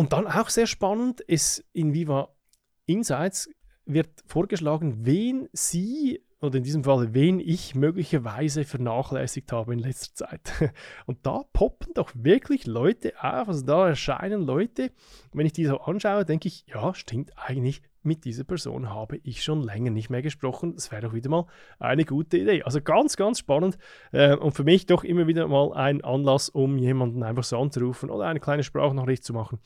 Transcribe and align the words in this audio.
Und 0.00 0.14
dann 0.14 0.26
auch 0.26 0.48
sehr 0.48 0.66
spannend, 0.66 1.20
ist 1.20 1.62
in 1.74 1.92
Viva 1.92 2.34
Insights 2.86 3.50
wird 3.84 4.08
vorgeschlagen, 4.24 5.04
wen 5.04 5.50
Sie 5.52 6.24
oder 6.40 6.56
in 6.56 6.64
diesem 6.64 6.84
Fall, 6.84 7.12
wen 7.12 7.38
ich 7.38 7.74
möglicherweise 7.74 8.64
vernachlässigt 8.64 9.52
habe 9.52 9.74
in 9.74 9.78
letzter 9.78 10.14
Zeit. 10.14 10.72
Und 11.04 11.26
da 11.26 11.42
poppen 11.52 11.92
doch 11.92 12.12
wirklich 12.14 12.66
Leute 12.66 13.12
auf, 13.22 13.48
also 13.48 13.62
da 13.66 13.88
erscheinen 13.88 14.40
Leute, 14.40 14.90
wenn 15.34 15.44
ich 15.44 15.52
die 15.52 15.66
so 15.66 15.76
anschaue, 15.80 16.24
denke 16.24 16.48
ich, 16.48 16.64
ja, 16.66 16.94
stimmt 16.94 17.32
eigentlich, 17.36 17.82
mit 18.02 18.24
dieser 18.24 18.44
Person 18.44 18.90
habe 18.90 19.18
ich 19.22 19.42
schon 19.42 19.62
länger 19.62 19.90
nicht 19.90 20.10
mehr 20.10 20.22
gesprochen. 20.22 20.74
Das 20.74 20.90
wäre 20.90 21.02
doch 21.02 21.12
wieder 21.12 21.30
mal 21.30 21.46
eine 21.78 22.04
gute 22.04 22.38
Idee. 22.38 22.62
Also 22.62 22.80
ganz, 22.80 23.16
ganz 23.16 23.38
spannend 23.38 23.78
äh, 24.12 24.34
und 24.36 24.52
für 24.52 24.64
mich 24.64 24.86
doch 24.86 25.04
immer 25.04 25.26
wieder 25.26 25.48
mal 25.48 25.72
ein 25.74 26.02
Anlass, 26.02 26.48
um 26.48 26.78
jemanden 26.78 27.22
einfach 27.22 27.44
so 27.44 27.58
anzurufen 27.58 28.10
oder 28.10 28.26
eine 28.26 28.40
kleine 28.40 28.62
Sprachnachricht 28.62 29.24
zu 29.24 29.32
machen. 29.32 29.58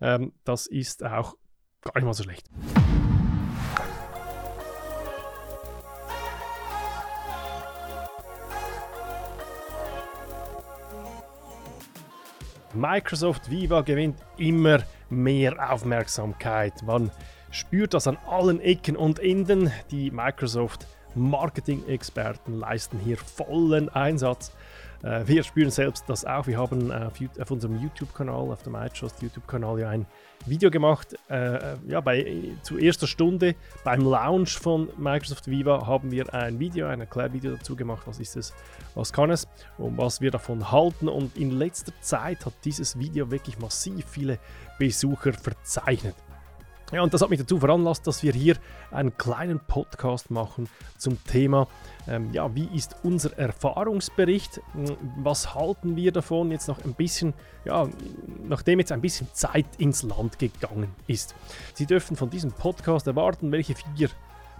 Ähm, 0.00 0.32
das 0.44 0.66
ist 0.66 1.04
auch 1.04 1.34
gar 1.82 1.94
nicht 1.96 2.04
mal 2.04 2.14
so 2.14 2.22
schlecht. 2.22 2.48
Microsoft 12.72 13.50
Viva 13.50 13.80
gewinnt 13.80 14.16
immer 14.36 14.78
mehr 15.08 15.72
Aufmerksamkeit. 15.72 16.82
Man 16.84 17.10
spürt 17.50 17.94
das 17.94 18.06
an 18.06 18.16
allen 18.28 18.60
Ecken 18.60 18.96
und 18.96 19.18
Enden. 19.18 19.70
Die 19.90 20.10
Microsoft 20.10 20.86
Marketing-Experten 21.14 22.58
leisten 22.58 22.98
hier 22.98 23.16
vollen 23.16 23.88
Einsatz. 23.88 24.52
Äh, 25.02 25.26
wir 25.26 25.42
spüren 25.42 25.70
selbst 25.70 26.04
das 26.08 26.24
auch. 26.24 26.46
Wir 26.46 26.58
haben 26.58 26.92
auf, 26.92 27.14
auf 27.40 27.50
unserem 27.50 27.80
YouTube-Kanal, 27.80 28.50
auf 28.50 28.62
dem 28.62 28.74
iTrust 28.74 29.20
YouTube-Kanal 29.22 29.80
ja 29.80 29.88
ein 29.88 30.06
Video 30.46 30.70
gemacht. 30.70 31.16
Äh, 31.28 31.76
ja, 31.88 32.00
bei, 32.00 32.52
zu 32.62 32.78
erster 32.78 33.06
Stunde 33.06 33.54
beim 33.84 34.02
Launch 34.02 34.58
von 34.58 34.88
Microsoft 34.96 35.48
Viva 35.48 35.86
haben 35.86 36.10
wir 36.10 36.32
ein 36.32 36.58
Video, 36.58 36.86
ein 36.86 37.00
Erklärvideo 37.00 37.56
dazu 37.56 37.76
gemacht. 37.76 38.06
Was 38.06 38.20
ist 38.20 38.36
es, 38.36 38.54
was 38.94 39.12
kann 39.12 39.30
es 39.30 39.48
und 39.78 39.98
was 39.98 40.20
wir 40.20 40.30
davon 40.30 40.70
halten. 40.70 41.08
Und 41.08 41.36
in 41.36 41.50
letzter 41.50 41.92
Zeit 42.00 42.46
hat 42.46 42.54
dieses 42.64 42.98
Video 42.98 43.30
wirklich 43.30 43.58
massiv 43.58 44.06
viele 44.06 44.38
Besucher 44.78 45.32
verzeichnet. 45.32 46.14
Ja, 46.92 47.02
und 47.02 47.14
das 47.14 47.22
hat 47.22 47.30
mich 47.30 47.38
dazu 47.38 47.58
veranlasst, 47.58 48.06
dass 48.06 48.22
wir 48.22 48.32
hier 48.32 48.56
einen 48.90 49.16
kleinen 49.16 49.60
Podcast 49.60 50.30
machen 50.30 50.68
zum 50.98 51.22
Thema, 51.24 51.68
ähm, 52.08 52.30
ja, 52.32 52.52
wie 52.54 52.68
ist 52.74 52.96
unser 53.04 53.38
Erfahrungsbericht? 53.38 54.60
Hm, 54.72 54.96
was 55.22 55.54
halten 55.54 55.94
wir 55.94 56.10
davon 56.10 56.50
jetzt 56.50 56.66
noch 56.66 56.84
ein 56.84 56.94
bisschen, 56.94 57.32
ja, 57.64 57.88
nachdem 58.48 58.80
jetzt 58.80 58.90
ein 58.90 59.00
bisschen 59.00 59.28
Zeit 59.32 59.66
ins 59.78 60.02
Land 60.02 60.38
gegangen 60.40 60.94
ist? 61.06 61.36
Sie 61.74 61.86
dürfen 61.86 62.16
von 62.16 62.28
diesem 62.28 62.50
Podcast 62.50 63.06
erwarten, 63.06 63.52
welche 63.52 63.76
vier 63.76 64.10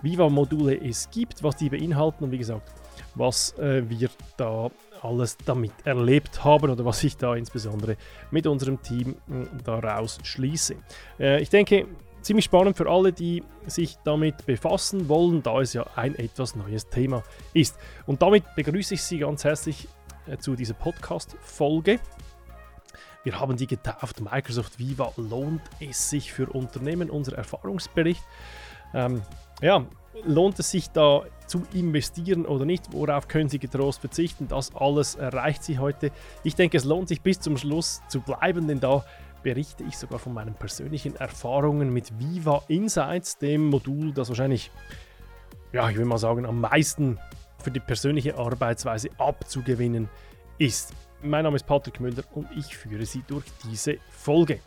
Viva-Module 0.02 0.80
es 0.80 1.10
gibt, 1.10 1.42
was 1.42 1.56
die 1.56 1.68
beinhalten 1.68 2.24
und 2.24 2.30
wie 2.30 2.38
gesagt, 2.38 2.72
was 3.14 3.58
äh, 3.58 3.82
wir 3.88 4.08
da 4.36 4.70
alles 5.02 5.36
damit 5.38 5.72
erlebt 5.84 6.44
haben 6.44 6.70
oder 6.70 6.84
was 6.84 7.02
ich 7.02 7.16
da 7.16 7.34
insbesondere 7.34 7.96
mit 8.30 8.46
unserem 8.46 8.80
Team 8.82 9.16
äh, 9.28 9.46
daraus 9.64 10.18
schließe. 10.22 10.76
Äh, 11.18 11.42
ich 11.42 11.50
denke, 11.50 11.86
ziemlich 12.22 12.44
spannend 12.44 12.76
für 12.76 12.88
alle, 12.88 13.12
die 13.12 13.42
sich 13.66 13.96
damit 14.04 14.46
befassen 14.46 15.08
wollen, 15.08 15.42
da 15.42 15.60
es 15.60 15.72
ja 15.72 15.86
ein 15.96 16.14
etwas 16.16 16.54
neues 16.56 16.88
Thema 16.88 17.22
ist. 17.54 17.76
Und 18.06 18.22
damit 18.22 18.44
begrüße 18.54 18.94
ich 18.94 19.02
Sie 19.02 19.18
ganz 19.18 19.44
herzlich 19.44 19.88
äh, 20.26 20.36
zu 20.38 20.54
dieser 20.54 20.74
Podcast-Folge. 20.74 22.00
Wir 23.22 23.38
haben 23.38 23.56
die 23.56 23.66
getauft, 23.66 24.20
Microsoft 24.20 24.78
Viva 24.78 25.12
lohnt 25.16 25.62
es 25.78 26.08
sich 26.08 26.32
für 26.32 26.48
Unternehmen, 26.48 27.10
unser 27.10 27.36
Erfahrungsbericht. 27.36 28.22
Ähm, 28.94 29.22
ja, 29.60 29.84
lohnt 30.24 30.58
es 30.58 30.70
sich 30.70 30.88
da 30.90 31.24
zu 31.46 31.62
investieren 31.74 32.46
oder 32.46 32.64
nicht? 32.64 32.92
Worauf 32.92 33.28
können 33.28 33.48
Sie 33.48 33.58
getrost 33.58 34.00
verzichten? 34.00 34.48
Das 34.48 34.74
alles 34.74 35.16
erreicht 35.16 35.62
Sie 35.64 35.78
heute. 35.78 36.12
Ich 36.44 36.54
denke, 36.54 36.76
es 36.76 36.84
lohnt 36.84 37.08
sich 37.08 37.20
bis 37.20 37.40
zum 37.40 37.56
Schluss 37.56 38.00
zu 38.08 38.20
bleiben, 38.20 38.66
denn 38.66 38.80
da 38.80 39.04
berichte 39.42 39.84
ich 39.84 39.96
sogar 39.96 40.18
von 40.18 40.34
meinen 40.34 40.54
persönlichen 40.54 41.16
Erfahrungen 41.16 41.92
mit 41.92 42.18
Viva 42.18 42.62
Insights, 42.68 43.38
dem 43.38 43.66
Modul, 43.66 44.12
das 44.12 44.28
wahrscheinlich, 44.28 44.70
ja, 45.72 45.88
ich 45.88 45.96
will 45.96 46.04
mal 46.04 46.18
sagen, 46.18 46.46
am 46.46 46.60
meisten 46.60 47.18
für 47.58 47.70
die 47.70 47.80
persönliche 47.80 48.38
Arbeitsweise 48.38 49.10
abzugewinnen 49.18 50.08
ist. 50.58 50.94
Mein 51.22 51.44
Name 51.44 51.56
ist 51.56 51.66
Patrick 51.66 52.00
Müller 52.00 52.24
und 52.34 52.48
ich 52.56 52.76
führe 52.76 53.04
Sie 53.04 53.22
durch 53.26 53.44
diese 53.64 53.98
Folge. 54.08 54.60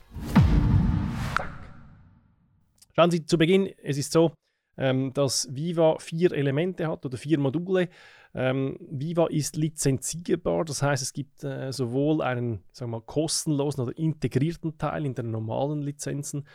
Schauen 2.96 3.10
Sie 3.10 3.26
zu 3.26 3.38
Beginn, 3.38 3.72
es 3.82 3.98
ist 3.98 4.12
so, 4.12 4.34
ähm, 4.78 5.14
dass 5.14 5.48
Viva 5.52 5.98
vier 6.00 6.32
Elemente 6.32 6.88
hat 6.88 7.06
oder 7.06 7.18
vier 7.18 7.40
Module. 7.40 7.90
Ähm, 8.36 8.78
Viva 8.90 9.28
ist 9.28 9.56
lizenzierbar, 9.56 10.66
das 10.66 10.82
heißt, 10.82 11.04
es 11.04 11.14
gibt 11.14 11.44
äh, 11.44 11.72
sowohl 11.72 12.22
einen 12.22 12.64
sagen 12.72 12.92
wir 12.92 12.98
mal, 12.98 13.06
kostenlosen 13.06 13.84
oder 13.84 13.98
integrierten 13.98 14.78
Teil 14.78 15.06
in 15.06 15.14
den 15.14 15.30
normalen 15.30 15.82
Lizenzen, 15.84 16.48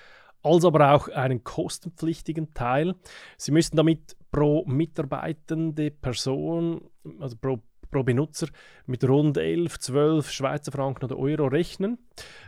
als 0.43 0.65
aber 0.65 0.95
auch 0.95 1.09
einen 1.09 1.45
kostenpflichtigen 1.45 2.53
Teil. 2.53 2.95
Sie 3.37 3.53
müssen 3.53 3.77
damit 3.77 4.17
pro 4.33 4.65
mitarbeitende 4.67 5.91
Person, 5.91 6.83
also 7.21 7.37
pro 7.37 7.61
pro 7.91 8.03
Benutzer 8.03 8.49
mit 8.87 9.05
rund 9.05 9.37
11, 9.37 9.79
12 9.79 10.31
Schweizer 10.31 10.73
Franken 10.73 11.05
oder 11.05 11.19
Euro 11.19 11.47
rechnen. 11.47 11.99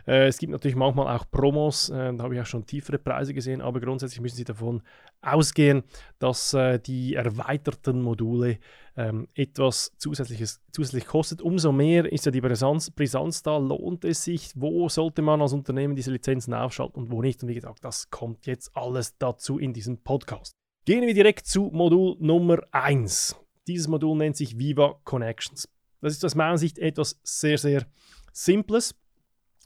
Äh, 0.07 0.27
es 0.27 0.37
gibt 0.37 0.51
natürlich 0.51 0.75
manchmal 0.75 1.15
auch 1.15 1.25
Promos, 1.29 1.89
äh, 1.89 2.13
da 2.13 2.23
habe 2.23 2.35
ich 2.35 2.41
auch 2.41 2.45
schon 2.45 2.65
tiefere 2.65 2.97
Preise 2.97 3.33
gesehen, 3.33 3.61
aber 3.61 3.79
grundsätzlich 3.79 4.21
müssen 4.21 4.37
Sie 4.37 4.43
davon 4.43 4.81
ausgehen, 5.21 5.83
dass 6.19 6.53
äh, 6.53 6.79
die 6.79 7.15
erweiterten 7.15 8.01
Module 8.01 8.59
ähm, 8.97 9.27
etwas 9.35 9.93
Zusätzliches 9.97 10.61
zusätzlich 10.71 11.05
kostet. 11.05 11.41
Umso 11.41 11.71
mehr 11.71 12.11
ist 12.11 12.25
ja 12.25 12.31
die 12.31 12.41
Brisanz, 12.41 12.91
Brisanz 12.91 13.43
da, 13.43 13.57
lohnt 13.57 14.03
es 14.03 14.23
sich, 14.23 14.51
wo 14.55 14.89
sollte 14.89 15.21
man 15.21 15.41
als 15.41 15.53
Unternehmen 15.53 15.95
diese 15.95 16.11
Lizenzen 16.11 16.53
aufschalten 16.53 17.03
und 17.03 17.11
wo 17.11 17.21
nicht. 17.21 17.41
Und 17.43 17.49
wie 17.49 17.55
gesagt, 17.55 17.83
das 17.83 18.09
kommt 18.09 18.45
jetzt 18.47 18.75
alles 18.75 19.17
dazu 19.17 19.59
in 19.59 19.73
diesem 19.73 19.97
Podcast. 19.97 20.53
Gehen 20.85 21.05
wir 21.05 21.13
direkt 21.13 21.45
zu 21.45 21.69
Modul 21.71 22.17
Nummer 22.19 22.59
1. 22.71 23.40
Dieses 23.67 23.87
Modul 23.87 24.17
nennt 24.17 24.35
sich 24.35 24.57
Viva 24.57 24.99
Connections. 25.03 25.67
Das 26.01 26.13
ist 26.13 26.25
aus 26.25 26.35
meiner 26.35 26.57
Sicht 26.57 26.79
etwas 26.79 27.19
sehr, 27.23 27.57
sehr 27.57 27.85
Simples. 28.33 28.95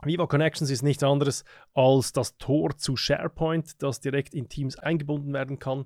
Viva 0.04 0.28
Connections 0.28 0.70
ist 0.70 0.84
nichts 0.84 1.04
anderes 1.04 1.46
als 1.74 2.12
das 2.12 2.38
Tor 2.38 2.78
zu 2.78 2.98
SharePoint, 2.98 3.82
das 3.82 4.02
direkt 4.02 4.34
in 4.34 4.50
Teams 4.50 4.78
eingebunden 4.78 5.34
werden 5.34 5.60
kann. 5.60 5.86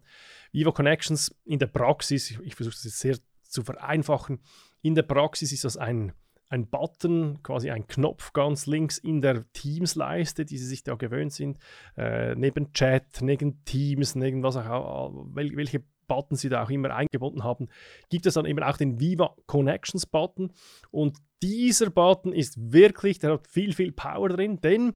Viva 0.52 0.72
Connections 0.72 1.36
in 1.46 1.60
der 1.60 1.68
Praxis, 1.68 2.32
ich, 2.32 2.40
ich 2.40 2.56
versuche 2.56 2.74
das 2.74 2.84
jetzt 2.86 3.00
sehr 3.00 3.18
zu 3.44 3.64
vereinfachen, 3.64 4.40
in 4.82 4.96
der 4.96 5.04
Praxis 5.04 5.52
ist 5.52 5.64
das 5.64 5.78
ein, 5.78 6.14
ein 6.50 6.68
Button, 6.68 7.44
quasi 7.44 7.70
ein 7.70 7.88
Knopf 7.88 8.34
ganz 8.34 8.66
links 8.66 8.98
in 8.98 9.22
der 9.22 9.46
Teams-Leiste, 9.54 10.46
die 10.46 10.58
Sie 10.58 10.66
sich 10.66 10.84
da 10.84 10.96
gewöhnt 10.96 11.34
sind, 11.34 11.60
äh, 11.96 12.34
neben 12.36 12.74
Chat, 12.74 13.22
neben 13.22 13.64
Teams, 13.66 14.16
neben 14.16 14.42
was 14.42 14.58
auch, 14.58 15.14
welche 15.34 15.84
Button 16.10 16.36
Sie 16.36 16.50
da 16.50 16.64
auch 16.64 16.70
immer 16.70 16.94
eingebunden 16.94 17.46
haben, 17.46 17.70
gibt 18.10 18.26
es 18.26 18.34
dann 18.34 18.46
eben 18.46 18.62
auch 18.62 18.76
den 18.76 19.00
Viva 19.00 19.34
Connections 19.46 20.06
Button. 20.06 20.52
Und 20.92 21.18
dieser 21.42 21.90
Button 21.90 22.34
ist 22.34 22.74
wirklich, 22.74 23.20
der 23.20 23.32
hat 23.34 23.48
viel, 23.48 23.72
viel 23.72 23.94
Power 23.94 24.28
drin, 24.28 24.60
denn 24.60 24.92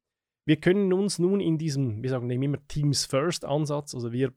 wir 0.46 0.58
können 0.58 0.92
uns 0.92 1.20
nun 1.20 1.40
in 1.40 1.58
diesem, 1.58 2.04
wir 2.04 2.10
sagen 2.10 2.30
immer 2.30 2.58
Teams 2.68 3.06
First 3.06 3.46
Ansatz, 3.46 3.96
also 3.96 4.12
wir 4.12 4.34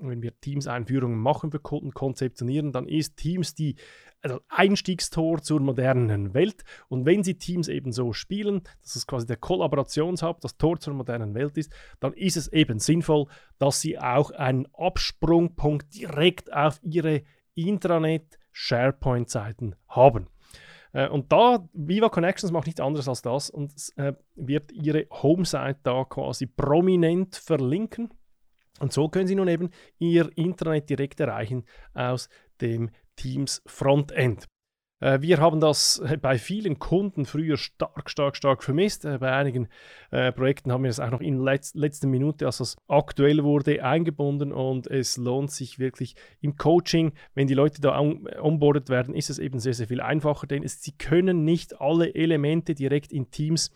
wenn 0.00 0.22
wir 0.22 0.38
Teams-Einführungen 0.40 1.18
machen 1.18 1.50
für 1.50 1.60
Kunden, 1.60 1.92
konzeptionieren, 1.92 2.72
dann 2.72 2.86
ist 2.86 3.16
Teams 3.16 3.54
die 3.54 3.76
also 4.22 4.40
Einstiegstor 4.48 5.42
zur 5.42 5.60
modernen 5.60 6.34
Welt. 6.34 6.64
Und 6.88 7.06
wenn 7.06 7.22
Sie 7.22 7.38
Teams 7.38 7.68
eben 7.68 7.92
so 7.92 8.12
spielen, 8.12 8.62
dass 8.82 8.96
es 8.96 9.06
quasi 9.06 9.26
der 9.26 9.36
Kollaborationshub, 9.36 10.40
das 10.40 10.58
Tor 10.58 10.78
zur 10.78 10.92
modernen 10.94 11.34
Welt 11.34 11.56
ist, 11.56 11.72
dann 12.00 12.12
ist 12.12 12.36
es 12.36 12.52
eben 12.52 12.80
sinnvoll, 12.80 13.26
dass 13.58 13.80
Sie 13.80 13.98
auch 13.98 14.30
einen 14.32 14.66
Absprungpunkt 14.74 15.94
direkt 15.94 16.52
auf 16.52 16.80
Ihre 16.82 17.22
Intranet-SharePoint-Seiten 17.54 19.76
haben. 19.88 20.26
Äh, 20.92 21.08
und 21.08 21.32
da, 21.32 21.68
Viva 21.72 22.08
Connections 22.08 22.52
macht 22.52 22.66
nichts 22.66 22.80
anderes 22.80 23.08
als 23.08 23.22
das 23.22 23.50
und 23.50 23.72
äh, 23.96 24.12
wird 24.34 24.72
Ihre 24.72 25.06
Home-Site 25.10 25.78
da 25.82 26.04
quasi 26.04 26.46
prominent 26.46 27.36
verlinken. 27.36 28.10
Und 28.80 28.92
so 28.92 29.08
können 29.08 29.28
Sie 29.28 29.36
nun 29.36 29.48
eben 29.48 29.70
Ihr 29.98 30.30
Intranet 30.36 30.90
direkt 30.90 31.20
erreichen 31.20 31.64
aus 31.94 32.28
dem 32.60 32.90
Teams 33.14 33.62
Frontend. 33.66 34.48
Äh, 35.00 35.20
wir 35.20 35.38
haben 35.38 35.60
das 35.60 36.02
bei 36.20 36.38
vielen 36.38 36.78
Kunden 36.78 37.24
früher 37.24 37.56
stark, 37.56 38.08
stark, 38.10 38.36
stark 38.36 38.62
vermisst. 38.62 39.04
Äh, 39.04 39.18
bei 39.18 39.32
einigen 39.32 39.68
äh, 40.10 40.32
Projekten 40.32 40.72
haben 40.72 40.84
wir 40.84 40.90
es 40.90 41.00
auch 41.00 41.10
noch 41.10 41.20
in 41.20 41.38
letz 41.42 41.74
letzter 41.74 42.06
Minute, 42.06 42.46
als 42.46 42.60
es 42.60 42.76
aktuell 42.88 43.42
wurde, 43.42 43.82
eingebunden 43.82 44.52
und 44.52 44.86
es 44.86 45.16
lohnt 45.16 45.50
sich 45.50 45.78
wirklich 45.78 46.14
im 46.40 46.56
Coaching, 46.56 47.12
wenn 47.34 47.46
die 47.46 47.54
Leute 47.54 47.80
da 47.80 47.98
onboardet 47.98 48.88
werden, 48.88 49.14
ist 49.14 49.30
es 49.30 49.38
eben 49.38 49.58
sehr, 49.58 49.74
sehr 49.74 49.88
viel 49.88 50.00
einfacher, 50.00 50.46
denn 50.46 50.62
es, 50.62 50.82
sie 50.82 50.92
können 50.92 51.44
nicht 51.44 51.80
alle 51.80 52.14
Elemente 52.14 52.74
direkt 52.74 53.12
in 53.12 53.30
Teams 53.30 53.70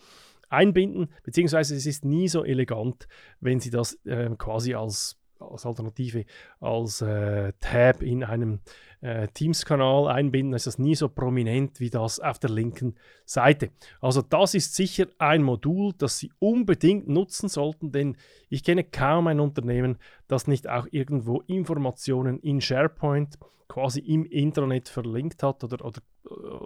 einbinden, 0.48 1.08
beziehungsweise 1.22 1.74
es 1.76 1.86
ist 1.86 2.04
nie 2.04 2.28
so 2.28 2.44
elegant, 2.44 3.06
wenn 3.40 3.60
Sie 3.60 3.70
das 3.70 3.94
äh, 4.04 4.30
quasi 4.36 4.74
als 4.74 5.18
als 5.40 5.66
Alternative 5.66 6.24
als 6.60 7.02
äh, 7.02 7.52
Tab 7.60 8.02
in 8.02 8.24
einem 8.24 8.60
äh, 9.00 9.28
Teams-Kanal 9.28 10.08
einbinden, 10.08 10.54
ist 10.54 10.66
das 10.66 10.78
nie 10.78 10.94
so 10.94 11.08
prominent 11.08 11.80
wie 11.80 11.90
das 11.90 12.20
auf 12.20 12.38
der 12.38 12.50
linken 12.50 12.94
Seite. 13.24 13.70
Also 14.00 14.22
das 14.22 14.54
ist 14.54 14.74
sicher 14.74 15.06
ein 15.18 15.42
Modul, 15.42 15.92
das 15.98 16.18
Sie 16.18 16.32
unbedingt 16.38 17.08
nutzen 17.08 17.48
sollten, 17.48 17.92
denn 17.92 18.16
ich 18.48 18.64
kenne 18.64 18.84
kaum 18.84 19.26
ein 19.26 19.40
Unternehmen, 19.40 19.98
das 20.28 20.46
nicht 20.46 20.68
auch 20.68 20.86
irgendwo 20.90 21.40
Informationen 21.42 22.38
in 22.40 22.60
SharePoint 22.60 23.38
quasi 23.68 24.00
im 24.00 24.24
Intranet 24.24 24.88
verlinkt 24.88 25.42
hat 25.42 25.64
oder, 25.64 25.84
oder, 25.84 26.00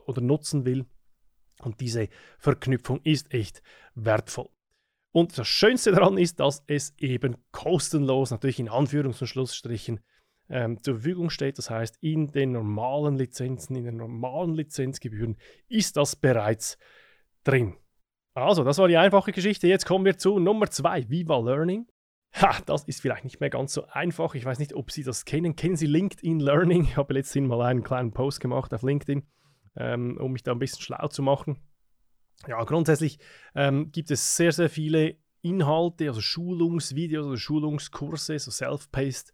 oder 0.06 0.20
nutzen 0.20 0.64
will. 0.64 0.84
Und 1.68 1.80
diese 1.80 2.08
Verknüpfung 2.38 3.00
ist 3.04 3.34
echt 3.34 3.62
wertvoll. 3.94 4.48
Und 5.12 5.36
das 5.36 5.46
Schönste 5.46 5.92
daran 5.92 6.16
ist, 6.16 6.40
dass 6.40 6.64
es 6.66 6.94
eben 6.98 7.36
kostenlos, 7.52 8.30
natürlich 8.30 8.58
in 8.58 8.70
Anführungs- 8.70 9.20
und 9.20 9.26
Schlussstrichen, 9.26 10.00
ähm, 10.48 10.82
zur 10.82 10.94
Verfügung 10.94 11.28
steht. 11.28 11.58
Das 11.58 11.68
heißt, 11.68 11.98
in 12.00 12.32
den 12.32 12.52
normalen 12.52 13.16
Lizenzen, 13.16 13.76
in 13.76 13.84
den 13.84 13.98
normalen 13.98 14.54
Lizenzgebühren 14.54 15.36
ist 15.68 15.98
das 15.98 16.16
bereits 16.16 16.78
drin. 17.44 17.76
Also, 18.32 18.64
das 18.64 18.78
war 18.78 18.88
die 18.88 18.96
einfache 18.96 19.32
Geschichte. 19.32 19.66
Jetzt 19.66 19.84
kommen 19.84 20.06
wir 20.06 20.16
zu 20.16 20.38
Nummer 20.38 20.70
zwei, 20.70 21.06
Viva 21.10 21.38
Learning. 21.38 21.86
Ha, 22.40 22.60
das 22.64 22.84
ist 22.84 23.02
vielleicht 23.02 23.24
nicht 23.24 23.40
mehr 23.40 23.50
ganz 23.50 23.74
so 23.74 23.84
einfach. 23.88 24.34
Ich 24.34 24.44
weiß 24.44 24.58
nicht, 24.58 24.74
ob 24.74 24.90
Sie 24.90 25.02
das 25.02 25.26
kennen. 25.26 25.54
Kennen 25.56 25.76
Sie 25.76 25.86
LinkedIn 25.86 26.40
Learning? 26.40 26.84
Ich 26.84 26.96
habe 26.96 27.12
letztens 27.12 27.46
mal 27.46 27.60
einen 27.62 27.82
kleinen 27.82 28.12
Post 28.12 28.40
gemacht 28.40 28.72
auf 28.72 28.82
LinkedIn, 28.82 29.26
ähm, 29.76 30.16
um 30.18 30.32
mich 30.32 30.42
da 30.42 30.52
ein 30.52 30.58
bisschen 30.58 30.82
schlau 30.82 31.08
zu 31.08 31.22
machen. 31.22 31.58
Ja, 32.46 32.62
grundsätzlich 32.64 33.18
ähm, 33.54 33.90
gibt 33.90 34.10
es 34.10 34.36
sehr, 34.36 34.52
sehr 34.52 34.70
viele 34.70 35.16
Inhalte, 35.42 36.08
also 36.08 36.20
Schulungsvideos 36.20 37.26
oder 37.26 37.36
Schulungskurse, 37.36 38.38
so 38.38 38.50
Self-Paced 38.50 39.32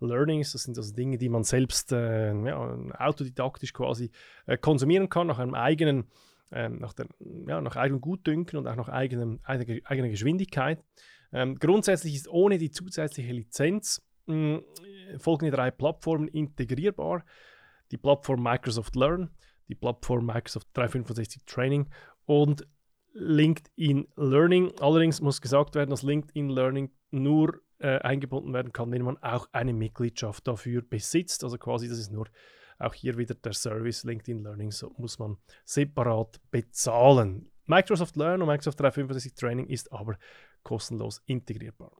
Learnings. 0.00 0.52
Das 0.52 0.62
sind 0.64 0.76
also 0.76 0.94
Dinge, 0.94 1.18
die 1.18 1.28
man 1.28 1.44
selbst 1.44 1.92
äh, 1.92 2.32
ja, 2.32 2.78
autodidaktisch 2.98 3.72
quasi 3.72 4.10
äh, 4.46 4.56
konsumieren 4.56 5.08
kann, 5.08 5.26
nach 5.26 5.38
einem 5.38 5.54
eigenen, 5.54 6.10
äh, 6.50 6.68
nach, 6.68 6.92
der, 6.92 7.06
ja, 7.46 7.60
nach 7.60 7.76
eigenem 7.76 8.00
Gutdünken 8.00 8.58
und 8.58 8.66
auch 8.66 8.76
nach 8.76 8.88
eigenem, 8.88 9.40
eigener, 9.44 9.80
eigener 9.84 10.08
Geschwindigkeit. 10.08 10.82
Ähm, 11.32 11.56
grundsätzlich 11.56 12.14
ist 12.14 12.28
ohne 12.28 12.58
die 12.58 12.70
zusätzliche 12.70 13.32
Lizenz 13.32 14.02
mh, 14.26 14.60
folgende 15.18 15.56
drei 15.56 15.70
Plattformen 15.70 16.28
integrierbar. 16.28 17.24
Die 17.90 17.98
Plattform 17.98 18.42
Microsoft 18.42 18.96
Learn, 18.96 19.30
die 19.68 19.74
Plattform 19.74 20.26
Microsoft 20.26 20.68
365 20.74 21.42
Training 21.46 21.88
und 22.26 22.66
LinkedIn 23.12 24.08
Learning. 24.16 24.72
Allerdings 24.80 25.20
muss 25.20 25.40
gesagt 25.40 25.74
werden, 25.74 25.90
dass 25.90 26.02
LinkedIn 26.02 26.48
Learning 26.48 26.90
nur 27.10 27.60
äh, 27.78 27.98
eingebunden 27.98 28.52
werden 28.52 28.72
kann, 28.72 28.92
wenn 28.92 29.02
man 29.02 29.16
auch 29.18 29.48
eine 29.52 29.72
Mitgliedschaft 29.72 30.46
dafür 30.46 30.82
besitzt. 30.82 31.44
Also 31.44 31.58
quasi, 31.58 31.88
das 31.88 31.98
ist 31.98 32.12
nur 32.12 32.26
auch 32.78 32.94
hier 32.94 33.16
wieder 33.16 33.34
der 33.34 33.52
Service 33.52 34.04
LinkedIn 34.04 34.42
Learning, 34.42 34.70
so 34.70 34.92
muss 34.98 35.18
man 35.18 35.36
separat 35.64 36.40
bezahlen. 36.50 37.50
Microsoft 37.66 38.16
Learn 38.16 38.42
und 38.42 38.48
Microsoft 38.48 38.80
365 38.80 39.34
Training 39.34 39.66
ist 39.68 39.92
aber 39.92 40.18
kostenlos 40.62 41.22
integrierbar. 41.26 41.92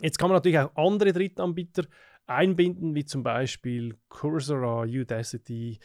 Jetzt 0.00 0.18
kann 0.18 0.28
man 0.28 0.36
natürlich 0.36 0.58
auch 0.58 0.74
andere 0.76 1.12
Drittanbieter 1.12 1.84
einbinden, 2.26 2.94
wie 2.94 3.04
zum 3.04 3.22
Beispiel 3.22 3.98
Coursera, 4.08 4.82
Udacity, 4.82 5.78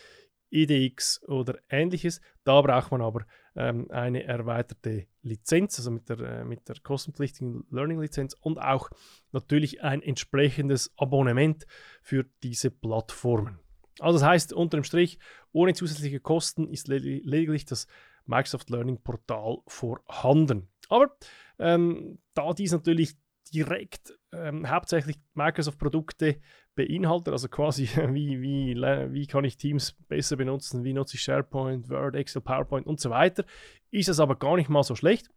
EDX 0.54 1.24
oder 1.28 1.58
ähnliches. 1.70 2.22
Da 2.44 2.62
braucht 2.62 2.92
man 2.92 3.02
aber 3.02 3.26
ähm, 3.56 3.90
eine 3.90 4.24
erweiterte 4.24 5.08
Lizenz, 5.22 5.78
also 5.80 5.92
mit 5.92 6.10
der, 6.10 6.20
äh, 6.20 6.46
mit 6.46 6.68
der 6.70 6.76
kostenpflichtigen 6.82 7.66
Learning-Lizenz 7.70 8.36
und 8.40 8.60
auch 8.60 8.90
natürlich 9.32 9.84
ein 9.84 10.02
entsprechendes 10.02 10.94
Abonnement 10.98 11.66
für 12.02 12.26
diese 12.44 12.72
Plattformen. 12.72 13.60
Also 14.00 14.20
das 14.20 14.28
heißt, 14.28 14.54
unter 14.54 14.78
dem 14.78 14.84
Strich, 14.84 15.20
ohne 15.52 15.74
zusätzliche 15.74 16.20
Kosten 16.20 16.68
ist 16.68 16.88
lediglich 16.88 17.66
das 17.66 17.88
Microsoft 18.26 18.70
Learning 18.70 19.02
Portal 19.02 19.58
vorhanden. 19.68 20.70
Aber 20.90 21.16
ähm, 21.60 22.20
da 22.34 22.54
dies 22.54 22.72
natürlich 22.72 23.16
direkt 23.54 24.18
ähm, 24.32 24.70
hauptsächlich 24.70 25.18
Microsoft-Produkte 25.36 26.40
beinhaltet, 26.76 27.32
also 27.32 27.48
quasi 27.48 27.88
wie, 28.14 28.42
wie, 28.42 28.76
wie 28.76 29.28
kann 29.28 29.44
ich 29.44 29.58
Teams 29.58 29.94
besser 30.08 30.36
benutzen, 30.38 30.84
wie 30.84 30.94
nutze 30.94 31.16
ich 31.16 31.22
SharePoint, 31.22 31.90
Word, 31.90 32.16
Excel, 32.16 32.42
PowerPoint 32.42 32.88
und 32.88 33.00
so 33.00 33.10
weiter, 33.10 33.46
ist 33.92 34.10
es 34.10 34.20
aber 34.20 34.36
gar 34.36 34.56
nicht 34.56 34.70
mal 34.70 34.84
so 34.84 34.96
schlecht. 34.96 35.30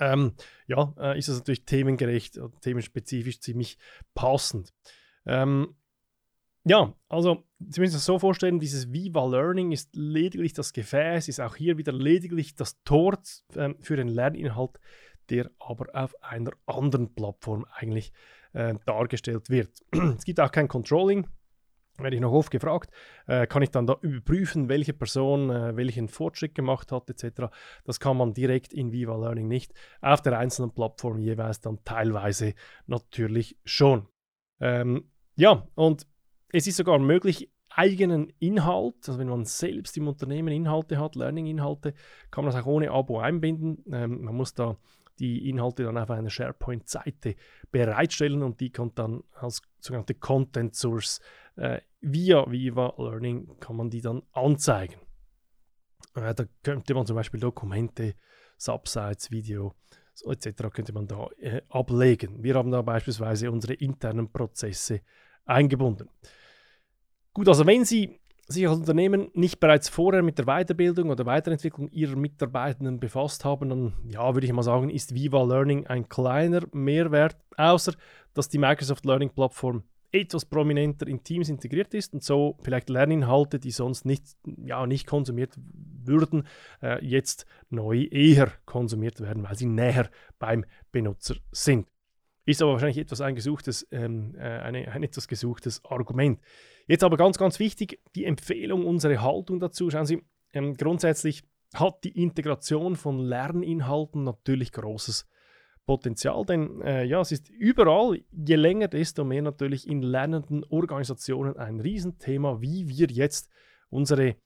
Ähm, 0.00 0.32
ja, 0.66 0.92
äh, 0.98 1.18
ist 1.18 1.28
es 1.28 1.38
natürlich 1.38 1.64
themengerecht 1.64 2.36
und 2.38 2.60
themenspezifisch 2.62 3.40
ziemlich 3.40 3.78
passend. 4.14 4.72
Ähm, 5.24 5.76
ja, 6.64 6.94
also 7.08 7.44
Sie 7.66 7.80
müssen 7.80 7.94
sich 7.94 8.02
so 8.02 8.18
vorstellen, 8.18 8.58
dieses 8.58 8.92
Viva 8.92 9.26
Learning 9.26 9.72
ist 9.72 9.94
lediglich 9.94 10.52
das 10.52 10.72
Gefäß, 10.72 11.28
ist 11.28 11.40
auch 11.40 11.56
hier 11.56 11.78
wieder 11.78 11.92
lediglich 11.92 12.54
das 12.54 12.82
Tor 12.82 13.18
äh, 13.54 13.74
für 13.80 13.96
den 13.96 14.08
Lerninhalt, 14.08 14.80
der 15.30 15.50
aber 15.58 15.86
auf 15.94 16.22
einer 16.22 16.52
anderen 16.66 17.14
Plattform 17.14 17.64
eigentlich 17.72 18.12
äh, 18.54 18.74
dargestellt 18.86 19.50
wird. 19.50 19.70
es 20.16 20.24
gibt 20.24 20.40
auch 20.40 20.50
kein 20.50 20.68
Controlling. 20.68 21.26
Werde 21.96 22.16
ich 22.16 22.22
noch 22.22 22.32
oft 22.32 22.50
gefragt, 22.50 22.90
äh, 23.28 23.46
kann 23.46 23.62
ich 23.62 23.70
dann 23.70 23.86
da 23.86 23.96
überprüfen, 24.00 24.68
welche 24.68 24.92
Person 24.92 25.50
äh, 25.50 25.76
welchen 25.76 26.08
Fortschritt 26.08 26.56
gemacht 26.56 26.90
hat, 26.90 27.08
etc. 27.08 27.52
Das 27.84 28.00
kann 28.00 28.16
man 28.16 28.34
direkt 28.34 28.72
in 28.72 28.90
Viva 28.90 29.16
Learning 29.16 29.46
nicht. 29.46 29.72
Auf 30.00 30.20
der 30.20 30.36
einzelnen 30.36 30.72
Plattform 30.72 31.20
jeweils 31.20 31.60
dann 31.60 31.78
teilweise 31.84 32.54
natürlich 32.86 33.56
schon. 33.64 34.08
Ähm, 34.60 35.12
ja, 35.36 35.68
und 35.76 36.04
es 36.48 36.66
ist 36.66 36.78
sogar 36.78 36.98
möglich, 36.98 37.52
eigenen 37.76 38.32
Inhalt, 38.38 38.94
also 39.06 39.18
wenn 39.18 39.28
man 39.28 39.44
selbst 39.44 39.96
im 39.96 40.08
Unternehmen 40.08 40.52
Inhalte 40.52 40.98
hat, 40.98 41.16
Learning-Inhalte, 41.16 41.94
kann 42.30 42.44
man 42.44 42.52
das 42.52 42.62
auch 42.62 42.66
ohne 42.66 42.90
Abo 42.90 43.18
einbinden. 43.18 43.84
Ähm, 43.92 44.22
man 44.22 44.34
muss 44.34 44.54
da 44.54 44.76
die 45.18 45.48
Inhalte 45.48 45.84
dann 45.84 45.98
auf 45.98 46.10
einer 46.10 46.30
SharePoint-Seite 46.30 47.36
bereitstellen 47.70 48.42
und 48.42 48.60
die 48.60 48.70
kommt 48.70 48.98
dann 48.98 49.22
als 49.32 49.62
sogenannte 49.80 50.14
Content 50.14 50.74
Source 50.74 51.20
äh, 51.56 51.80
via 52.00 52.50
Viva 52.50 52.94
Learning 52.98 53.58
kann 53.60 53.76
man 53.76 53.90
die 53.90 54.00
dann 54.00 54.22
anzeigen. 54.32 55.00
Äh, 56.14 56.34
da 56.34 56.44
könnte 56.62 56.94
man 56.94 57.06
zum 57.06 57.16
Beispiel 57.16 57.40
Dokumente, 57.40 58.14
Subsites, 58.56 59.30
Video 59.30 59.74
so 60.14 60.30
etc. 60.30 60.70
könnte 60.72 60.92
man 60.92 61.06
da 61.06 61.28
äh, 61.38 61.60
ablegen. 61.68 62.42
Wir 62.42 62.54
haben 62.54 62.70
da 62.70 62.82
beispielsweise 62.82 63.50
unsere 63.50 63.74
internen 63.74 64.30
Prozesse 64.30 65.00
eingebunden. 65.44 66.08
Gut, 67.32 67.48
also 67.48 67.66
wenn 67.66 67.84
Sie 67.84 68.20
sich 68.46 68.68
als 68.68 68.78
Unternehmen 68.78 69.30
nicht 69.34 69.60
bereits 69.60 69.88
vorher 69.88 70.22
mit 70.22 70.38
der 70.38 70.44
Weiterbildung 70.44 71.10
oder 71.10 71.26
Weiterentwicklung 71.26 71.88
ihrer 71.90 72.16
Mitarbeitenden 72.16 73.00
befasst 73.00 73.44
haben, 73.44 73.70
dann 73.70 73.94
ja, 74.06 74.34
würde 74.34 74.46
ich 74.46 74.52
mal 74.52 74.62
sagen, 74.62 74.90
ist 74.90 75.14
Viva 75.14 75.42
Learning 75.42 75.86
ein 75.86 76.08
kleiner 76.08 76.62
Mehrwert, 76.72 77.36
außer 77.56 77.94
dass 78.34 78.48
die 78.48 78.58
Microsoft 78.58 79.04
Learning 79.06 79.30
Plattform 79.30 79.84
etwas 80.14 80.44
prominenter 80.44 81.08
in 81.08 81.24
Teams 81.24 81.48
integriert 81.48 81.92
ist 81.92 82.14
und 82.14 82.22
so 82.22 82.56
vielleicht 82.62 82.88
Lerninhalte, 82.88 83.58
die 83.58 83.72
sonst 83.72 84.04
nicht, 84.04 84.24
ja, 84.64 84.86
nicht 84.86 85.06
konsumiert 85.06 85.58
würden, 85.58 86.46
äh, 86.82 87.04
jetzt 87.04 87.46
neu 87.70 88.04
eher 88.04 88.52
konsumiert 88.64 89.20
werden, 89.20 89.42
weil 89.42 89.56
sie 89.56 89.66
näher 89.66 90.08
beim 90.38 90.64
Benutzer 90.92 91.36
sind. 91.50 91.88
Ist 92.46 92.62
aber 92.62 92.72
wahrscheinlich 92.72 92.98
etwas 92.98 93.22
ein 93.22 93.34
gesuchtes, 93.34 93.88
ähm, 93.90 94.34
äh, 94.36 94.42
eine, 94.42 94.92
ein 94.92 95.02
etwas 95.02 95.26
gesuchtes 95.26 95.84
Argument. 95.84 96.38
Jetzt 96.86 97.04
aber 97.04 97.16
ganz, 97.16 97.38
ganz 97.38 97.58
wichtig, 97.58 98.00
die 98.14 98.24
Empfehlung, 98.24 98.86
unsere 98.86 99.22
Haltung 99.22 99.60
dazu. 99.60 99.90
Schauen 99.90 100.06
Sie, 100.06 100.22
ähm, 100.52 100.74
grundsätzlich 100.76 101.44
hat 101.74 102.04
die 102.04 102.22
Integration 102.22 102.96
von 102.96 103.18
Lerninhalten 103.18 104.22
natürlich 104.22 104.72
großes 104.72 105.26
Potenzial, 105.86 106.46
denn 106.46 106.80
äh, 106.80 107.04
ja, 107.04 107.20
es 107.20 107.30
ist 107.30 107.50
überall, 107.50 108.20
je 108.32 108.54
länger, 108.56 108.88
desto 108.88 109.22
mehr 109.24 109.42
natürlich 109.42 109.86
in 109.86 110.00
lernenden 110.00 110.64
Organisationen 110.64 111.56
ein 111.58 111.80
Riesenthema, 111.80 112.62
wie 112.62 112.88
wir 112.88 113.08
jetzt 113.08 113.50
unsere, 113.90 114.36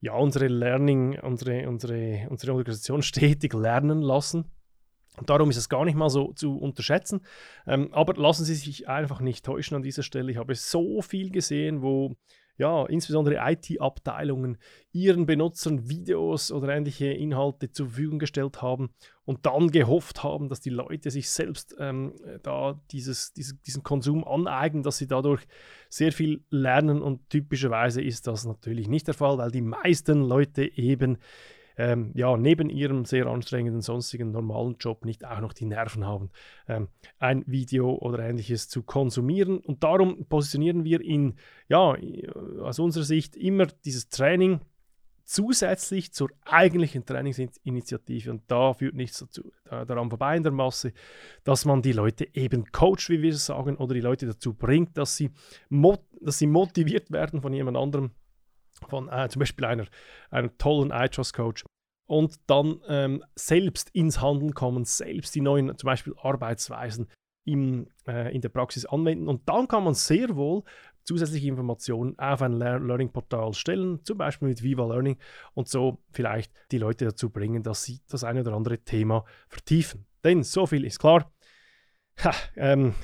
ja, 0.00 0.14
unsere 0.14 0.48
Learning, 0.48 1.18
unsere, 1.20 1.68
unsere, 1.68 2.26
unsere 2.28 2.52
Organisation 2.52 3.02
stetig 3.02 3.54
lernen 3.54 4.02
lassen. 4.02 4.50
Darum 5.26 5.50
ist 5.50 5.56
es 5.56 5.68
gar 5.68 5.84
nicht 5.84 5.94
mal 5.94 6.10
so 6.10 6.32
zu 6.32 6.56
unterschätzen. 6.58 7.20
Ähm, 7.66 7.92
aber 7.92 8.14
lassen 8.14 8.44
Sie 8.44 8.54
sich 8.54 8.88
einfach 8.88 9.20
nicht 9.20 9.44
täuschen 9.44 9.76
an 9.76 9.82
dieser 9.82 10.02
Stelle. 10.02 10.32
Ich 10.32 10.38
habe 10.38 10.54
so 10.54 11.02
viel 11.02 11.30
gesehen, 11.30 11.82
wo 11.82 12.16
ja, 12.56 12.86
insbesondere 12.86 13.38
IT-Abteilungen 13.50 14.58
ihren 14.92 15.26
Benutzern 15.26 15.88
Videos 15.88 16.52
oder 16.52 16.68
ähnliche 16.68 17.06
Inhalte 17.06 17.72
zur 17.72 17.86
Verfügung 17.86 18.20
gestellt 18.20 18.62
haben 18.62 18.90
und 19.24 19.44
dann 19.44 19.70
gehofft 19.70 20.22
haben, 20.22 20.48
dass 20.48 20.60
die 20.60 20.70
Leute 20.70 21.10
sich 21.10 21.30
selbst 21.30 21.74
ähm, 21.80 22.14
da 22.42 22.80
dieses, 22.92 23.32
dieses, 23.32 23.60
diesen 23.62 23.82
Konsum 23.82 24.24
aneignen, 24.24 24.84
dass 24.84 24.98
sie 24.98 25.08
dadurch 25.08 25.42
sehr 25.88 26.12
viel 26.12 26.44
lernen 26.50 27.02
und 27.02 27.28
typischerweise 27.28 28.00
ist 28.00 28.28
das 28.28 28.44
natürlich 28.44 28.86
nicht 28.88 29.08
der 29.08 29.14
Fall, 29.14 29.36
weil 29.38 29.50
die 29.50 29.60
meisten 29.60 30.22
Leute 30.22 30.64
eben 30.64 31.18
ähm, 31.76 32.12
ja, 32.14 32.36
neben 32.36 32.70
ihrem 32.70 33.04
sehr 33.04 33.26
anstrengenden 33.26 33.82
sonstigen 33.82 34.30
normalen 34.30 34.76
Job 34.78 35.04
nicht 35.04 35.24
auch 35.24 35.40
noch 35.40 35.52
die 35.52 35.66
Nerven 35.66 36.06
haben, 36.06 36.30
ähm, 36.68 36.88
ein 37.18 37.44
Video 37.46 37.94
oder 37.94 38.20
ähnliches 38.20 38.68
zu 38.68 38.82
konsumieren. 38.82 39.58
Und 39.58 39.82
darum 39.82 40.26
positionieren 40.26 40.84
wir 40.84 41.00
in, 41.00 41.34
ja, 41.68 41.96
aus 42.60 42.78
unserer 42.78 43.04
Sicht 43.04 43.36
immer 43.36 43.66
dieses 43.66 44.08
Training 44.08 44.60
zusätzlich 45.24 46.12
zur 46.12 46.30
eigentlichen 46.44 47.04
Trainingsinitiative. 47.04 48.30
Und 48.30 48.42
da 48.48 48.74
führt 48.74 48.94
nichts 48.94 49.18
dazu, 49.18 49.52
daran 49.64 50.10
vorbei 50.10 50.36
in 50.36 50.42
der 50.42 50.52
Masse, 50.52 50.92
dass 51.44 51.64
man 51.64 51.82
die 51.82 51.92
Leute 51.92 52.28
eben 52.34 52.70
coacht, 52.70 53.08
wie 53.08 53.22
wir 53.22 53.32
es 53.32 53.46
sagen, 53.46 53.76
oder 53.76 53.94
die 53.94 54.00
Leute 54.00 54.26
dazu 54.26 54.52
bringt, 54.54 54.96
dass 54.98 55.16
sie, 55.16 55.30
dass 56.20 56.38
sie 56.38 56.46
motiviert 56.46 57.10
werden 57.10 57.40
von 57.40 57.52
jemand 57.52 57.76
anderem, 57.78 58.10
von 58.88 59.08
äh, 59.08 59.28
zum 59.28 59.40
Beispiel 59.40 59.64
einer, 59.64 59.86
einem 60.30 60.56
tollen 60.58 60.90
iTrust-Coach, 60.90 61.64
und 62.06 62.36
dann 62.46 62.80
ähm, 62.88 63.24
selbst 63.34 63.90
ins 63.90 64.20
Handeln 64.20 64.54
kommen, 64.54 64.84
selbst 64.84 65.34
die 65.34 65.40
neuen 65.40 65.76
zum 65.78 65.86
Beispiel 65.86 66.14
Arbeitsweisen 66.20 67.08
im, 67.44 67.88
äh, 68.06 68.34
in 68.34 68.40
der 68.40 68.48
Praxis 68.50 68.84
anwenden. 68.84 69.28
Und 69.28 69.48
dann 69.48 69.68
kann 69.68 69.84
man 69.84 69.94
sehr 69.94 70.36
wohl 70.36 70.62
zusätzliche 71.04 71.48
Informationen 71.48 72.18
auf 72.18 72.40
ein 72.42 72.54
Learning-Portal 72.54 73.52
stellen, 73.52 74.02
zum 74.04 74.18
Beispiel 74.18 74.48
mit 74.48 74.62
Viva 74.62 74.86
Learning 74.86 75.18
und 75.52 75.68
so 75.68 75.98
vielleicht 76.12 76.52
die 76.70 76.78
Leute 76.78 77.04
dazu 77.04 77.30
bringen, 77.30 77.62
dass 77.62 77.84
sie 77.84 78.00
das 78.08 78.24
eine 78.24 78.40
oder 78.40 78.54
andere 78.54 78.78
Thema 78.78 79.24
vertiefen. 79.48 80.06
Denn 80.24 80.42
so 80.42 80.66
viel 80.66 80.84
ist 80.84 80.98
klar, 80.98 81.30
ha, 82.22 82.32
ähm, 82.56 82.94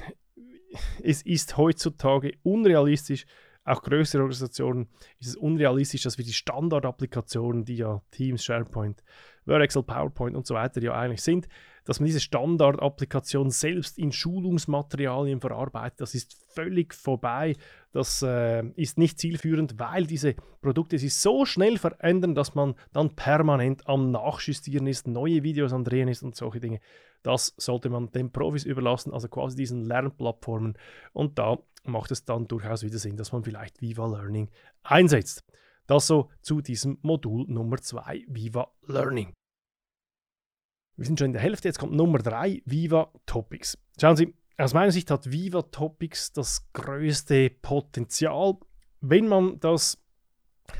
es 1.03 1.23
ist 1.23 1.57
heutzutage 1.59 2.33
unrealistisch, 2.43 3.27
auch 3.71 3.83
größere 3.83 4.23
Organisationen 4.23 4.89
ist 5.19 5.29
es 5.29 5.37
unrealistisch, 5.37 6.03
dass 6.03 6.19
wir 6.19 6.25
die 6.25 6.33
Standardapplikationen, 6.33 7.65
die 7.65 7.77
ja 7.77 8.03
Teams, 8.11 8.45
SharePoint, 8.45 9.03
Word, 9.47 9.63
Excel, 9.63 9.83
PowerPoint 9.83 10.37
und 10.37 10.47
so 10.47 10.55
weiter 10.55 10.83
ja 10.83 10.93
eigentlich 10.93 11.23
sind, 11.23 11.49
dass 11.85 11.99
man 11.99 12.07
diese 12.07 12.21
Standardapplikation 12.21 13.51
selbst 13.51 13.99
in 13.99 14.13
Schulungsmaterialien 14.13 15.41
verarbeitet. 15.41 16.01
Das 16.01 16.15
ist 16.15 16.37
völlig 16.49 16.95
vorbei. 16.95 17.57
Das 17.93 18.23
äh, 18.23 18.65
ist 18.77 18.99
nicht 18.99 19.19
zielführend, 19.19 19.79
weil 19.79 20.07
diese 20.07 20.35
Produkte 20.61 20.99
sich 20.99 21.15
so 21.15 21.45
schnell 21.45 21.79
verändern, 21.79 22.35
dass 22.35 22.55
man 22.55 22.75
dann 22.93 23.17
permanent 23.17 23.87
am 23.89 24.11
Nachjustieren 24.11 24.87
ist, 24.87 25.09
neue 25.09 25.43
Videos 25.43 25.73
am 25.73 25.85
Drehen 25.85 26.09
ist 26.09 26.23
und 26.23 26.37
solche 26.37 26.61
Dinge. 26.61 26.81
Das 27.23 27.55
sollte 27.57 27.91
man 27.91 28.11
den 28.13 28.33
Profis 28.33 28.65
überlassen, 28.65 29.13
also 29.13 29.29
quasi 29.29 29.57
diesen 29.57 29.85
Lernplattformen. 29.85 30.77
Und 31.13 31.39
da 31.39 31.59
macht 31.85 32.11
es 32.11 32.25
dann 32.25 32.49
durchaus 32.49 32.83
wieder 32.83 32.99
Sinn, 32.99 33.17
dass 33.17 33.33
man 33.33 33.45
vielleicht 33.45 33.81
Viva 33.81 34.07
Learning 34.07 34.51
einsetzt. 34.83 35.45
Das 35.87 36.07
so 36.07 36.31
zu 36.41 36.61
diesem 36.61 36.99
Modul 37.03 37.47
Nummer 37.49 37.79
2, 37.79 38.25
Viva 38.29 38.71
Learning. 38.87 39.33
Wir 40.97 41.07
sind 41.07 41.19
schon 41.19 41.27
in 41.27 41.33
der 41.33 41.43
Hälfte, 41.43 41.69
jetzt 41.69 41.79
kommt 41.79 41.95
Nummer 41.95 42.19
3, 42.19 42.63
Viva 42.65 43.13
Topics. 43.27 43.79
Schauen 44.01 44.17
Sie, 44.17 44.35
aus 44.59 44.75
meiner 44.75 44.93
Sicht 44.93 45.11
hat 45.11 45.31
Viva 45.33 45.63
Topics 45.63 46.33
das 46.33 46.71
größte 46.75 47.51
Potenzial, 47.51 48.59
wenn 49.01 49.27
man 49.27 49.59
das 49.61 50.00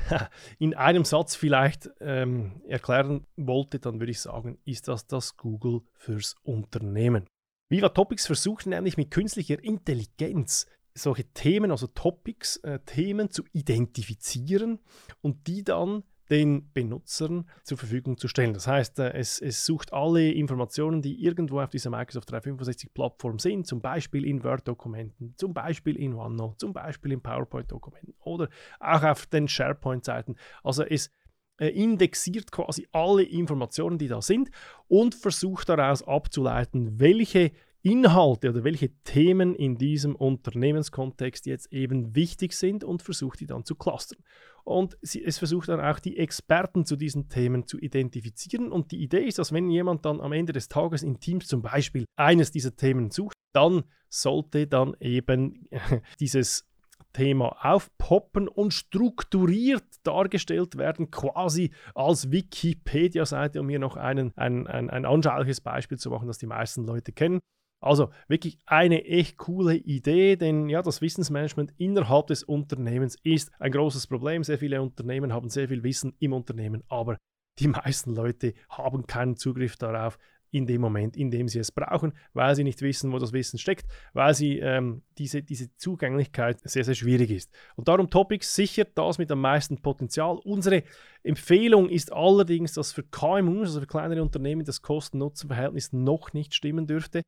in 0.59 0.73
einem 0.73 1.05
Satz 1.05 1.35
vielleicht 1.35 1.89
ähm, 1.99 2.61
erklären 2.67 3.25
wollte, 3.35 3.79
dann 3.79 3.99
würde 3.99 4.11
ich 4.11 4.19
sagen, 4.19 4.57
ist 4.65 4.87
das 4.87 5.07
das 5.07 5.37
Google 5.37 5.81
fürs 5.93 6.35
Unternehmen. 6.43 7.25
Viva 7.69 7.89
Topics 7.89 8.25
versucht 8.27 8.65
nämlich 8.65 8.97
mit 8.97 9.11
künstlicher 9.11 9.63
Intelligenz 9.63 10.67
solche 10.93 11.25
Themen, 11.33 11.71
also 11.71 11.87
Topics, 11.87 12.57
äh, 12.57 12.79
Themen 12.85 13.29
zu 13.29 13.43
identifizieren 13.53 14.79
und 15.21 15.47
die 15.47 15.63
dann 15.63 16.03
den 16.31 16.71
Benutzern 16.73 17.47
zur 17.63 17.77
Verfügung 17.77 18.17
zu 18.17 18.29
stellen. 18.29 18.53
Das 18.53 18.65
heißt, 18.65 18.99
äh, 18.99 19.11
es, 19.13 19.39
es 19.39 19.65
sucht 19.65 19.91
alle 19.91 20.31
Informationen, 20.31 21.01
die 21.01 21.23
irgendwo 21.23 21.59
auf 21.59 21.69
dieser 21.69 21.89
Microsoft 21.89 22.33
365-Plattform 22.33 23.37
sind, 23.37 23.67
zum 23.67 23.81
Beispiel 23.81 24.25
in 24.25 24.43
Word-Dokumenten, 24.43 25.35
zum 25.37 25.53
Beispiel 25.53 25.97
in 25.97 26.13
OneNote, 26.13 26.57
zum 26.57 26.73
Beispiel 26.73 27.11
in 27.11 27.21
PowerPoint-Dokumenten 27.21 28.15
oder 28.21 28.49
auch 28.79 29.03
auf 29.03 29.25
den 29.25 29.49
SharePoint-Seiten. 29.49 30.37
Also 30.63 30.83
es 30.83 31.11
äh, 31.57 31.67
indexiert 31.67 32.51
quasi 32.51 32.87
alle 32.93 33.23
Informationen, 33.23 33.97
die 33.97 34.07
da 34.07 34.21
sind 34.21 34.49
und 34.87 35.13
versucht 35.13 35.67
daraus 35.67 36.01
abzuleiten, 36.01 36.99
welche 36.99 37.51
Inhalte 37.83 38.51
oder 38.51 38.63
welche 38.63 38.89
Themen 39.03 39.55
in 39.55 39.77
diesem 39.77 40.15
Unternehmenskontext 40.15 41.45
jetzt 41.47 41.73
eben 41.73 42.15
wichtig 42.15 42.53
sind 42.53 42.83
und 42.83 43.01
versucht 43.01 43.39
die 43.39 43.47
dann 43.47 43.65
zu 43.65 43.75
clustern. 43.75 44.19
Und 44.63 44.97
sie, 45.01 45.23
es 45.23 45.37
versucht 45.37 45.69
dann 45.69 45.79
auch 45.79 45.99
die 45.99 46.17
Experten 46.17 46.85
zu 46.85 46.95
diesen 46.95 47.29
Themen 47.29 47.67
zu 47.67 47.79
identifizieren. 47.79 48.71
Und 48.71 48.91
die 48.91 49.01
Idee 49.01 49.25
ist, 49.25 49.39
dass 49.39 49.51
wenn 49.51 49.69
jemand 49.69 50.05
dann 50.05 50.21
am 50.21 50.31
Ende 50.31 50.53
des 50.53 50.67
Tages 50.67 51.03
in 51.03 51.19
Teams 51.19 51.47
zum 51.47 51.61
Beispiel 51.61 52.05
eines 52.15 52.51
dieser 52.51 52.75
Themen 52.75 53.11
sucht, 53.11 53.35
dann 53.53 53.83
sollte 54.09 54.67
dann 54.67 54.95
eben 54.99 55.67
dieses 56.19 56.67
Thema 57.13 57.57
aufpoppen 57.61 58.47
und 58.47 58.73
strukturiert 58.73 59.83
dargestellt 60.03 60.77
werden, 60.77 61.11
quasi 61.11 61.71
als 61.93 62.31
Wikipedia-Seite, 62.31 63.59
um 63.59 63.69
hier 63.69 63.79
noch 63.79 63.97
einen, 63.97 64.31
ein, 64.37 64.67
ein, 64.67 64.89
ein 64.89 65.05
anschauliches 65.05 65.61
Beispiel 65.61 65.97
zu 65.97 66.09
machen, 66.09 66.27
das 66.27 66.37
die 66.37 66.47
meisten 66.47 66.85
Leute 66.85 67.11
kennen. 67.11 67.39
Also 67.81 68.11
wirklich 68.27 68.59
eine 68.67 69.05
echt 69.05 69.37
coole 69.37 69.75
Idee, 69.75 70.35
denn 70.35 70.69
ja, 70.69 70.83
das 70.83 71.01
Wissensmanagement 71.01 71.73
innerhalb 71.77 72.27
des 72.27 72.43
Unternehmens 72.43 73.17
ist 73.23 73.51
ein 73.59 73.71
großes 73.71 74.05
Problem. 74.05 74.43
Sehr 74.43 74.59
viele 74.59 74.81
Unternehmen 74.81 75.33
haben 75.33 75.49
sehr 75.49 75.67
viel 75.67 75.83
Wissen 75.83 76.13
im 76.19 76.33
Unternehmen, 76.33 76.83
aber 76.89 77.17
die 77.57 77.67
meisten 77.67 78.15
Leute 78.15 78.53
haben 78.69 79.07
keinen 79.07 79.35
Zugriff 79.35 79.77
darauf 79.77 80.19
in 80.51 80.67
dem 80.67 80.81
Moment, 80.81 81.15
in 81.17 81.31
dem 81.31 81.47
sie 81.47 81.59
es 81.59 81.71
brauchen, 81.71 82.13
weil 82.33 82.55
sie 82.55 82.63
nicht 82.63 82.81
wissen, 82.81 83.11
wo 83.11 83.19
das 83.19 83.31
Wissen 83.33 83.57
steckt, 83.57 83.87
weil 84.13 84.33
sie 84.33 84.59
ähm, 84.59 85.01
diese, 85.17 85.41
diese 85.41 85.73
Zugänglichkeit 85.77 86.59
sehr, 86.69 86.83
sehr 86.83 86.93
schwierig 86.93 87.31
ist. 87.31 87.51
Und 87.77 87.87
darum 87.87 88.09
Topics 88.09 88.53
sichert 88.53 88.97
das 88.97 89.17
mit 89.17 89.31
am 89.31 89.41
meisten 89.41 89.81
Potenzial. 89.81 90.37
Unsere 90.43 90.83
Empfehlung 91.23 91.89
ist 91.89 92.11
allerdings, 92.11 92.73
dass 92.73 92.91
für 92.91 93.03
KMUs, 93.03 93.69
also 93.69 93.79
für 93.79 93.87
kleinere 93.87 94.21
Unternehmen, 94.21 94.65
das 94.65 94.81
Kosten-Nutzen-Verhältnis 94.81 95.93
noch 95.93 96.33
nicht 96.33 96.53
stimmen 96.53 96.85
dürfte 96.85 97.21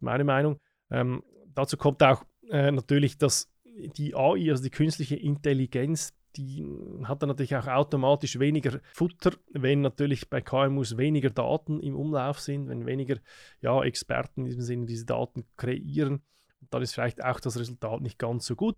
meine 0.00 0.24
Meinung. 0.24 0.58
Ähm, 0.90 1.22
dazu 1.54 1.76
kommt 1.76 2.02
auch 2.02 2.24
äh, 2.50 2.70
natürlich, 2.70 3.18
dass 3.18 3.50
die 3.96 4.14
AI, 4.14 4.50
also 4.50 4.62
die 4.62 4.70
künstliche 4.70 5.16
Intelligenz, 5.16 6.12
die 6.36 6.64
hat 7.04 7.22
dann 7.22 7.28
natürlich 7.28 7.56
auch 7.56 7.66
automatisch 7.66 8.38
weniger 8.38 8.80
Futter, 8.92 9.32
wenn 9.52 9.80
natürlich 9.80 10.28
bei 10.30 10.40
KMUs 10.40 10.96
weniger 10.96 11.30
Daten 11.30 11.80
im 11.80 11.96
Umlauf 11.96 12.38
sind, 12.38 12.68
wenn 12.68 12.86
weniger 12.86 13.16
ja, 13.60 13.82
Experten 13.82 14.42
in 14.42 14.46
diesem 14.46 14.62
Sinne 14.62 14.86
diese 14.86 15.06
Daten 15.06 15.44
kreieren. 15.56 16.22
Dann 16.70 16.82
ist 16.82 16.94
vielleicht 16.94 17.24
auch 17.24 17.40
das 17.40 17.58
Resultat 17.58 18.00
nicht 18.00 18.18
ganz 18.18 18.46
so 18.46 18.54
gut. 18.54 18.76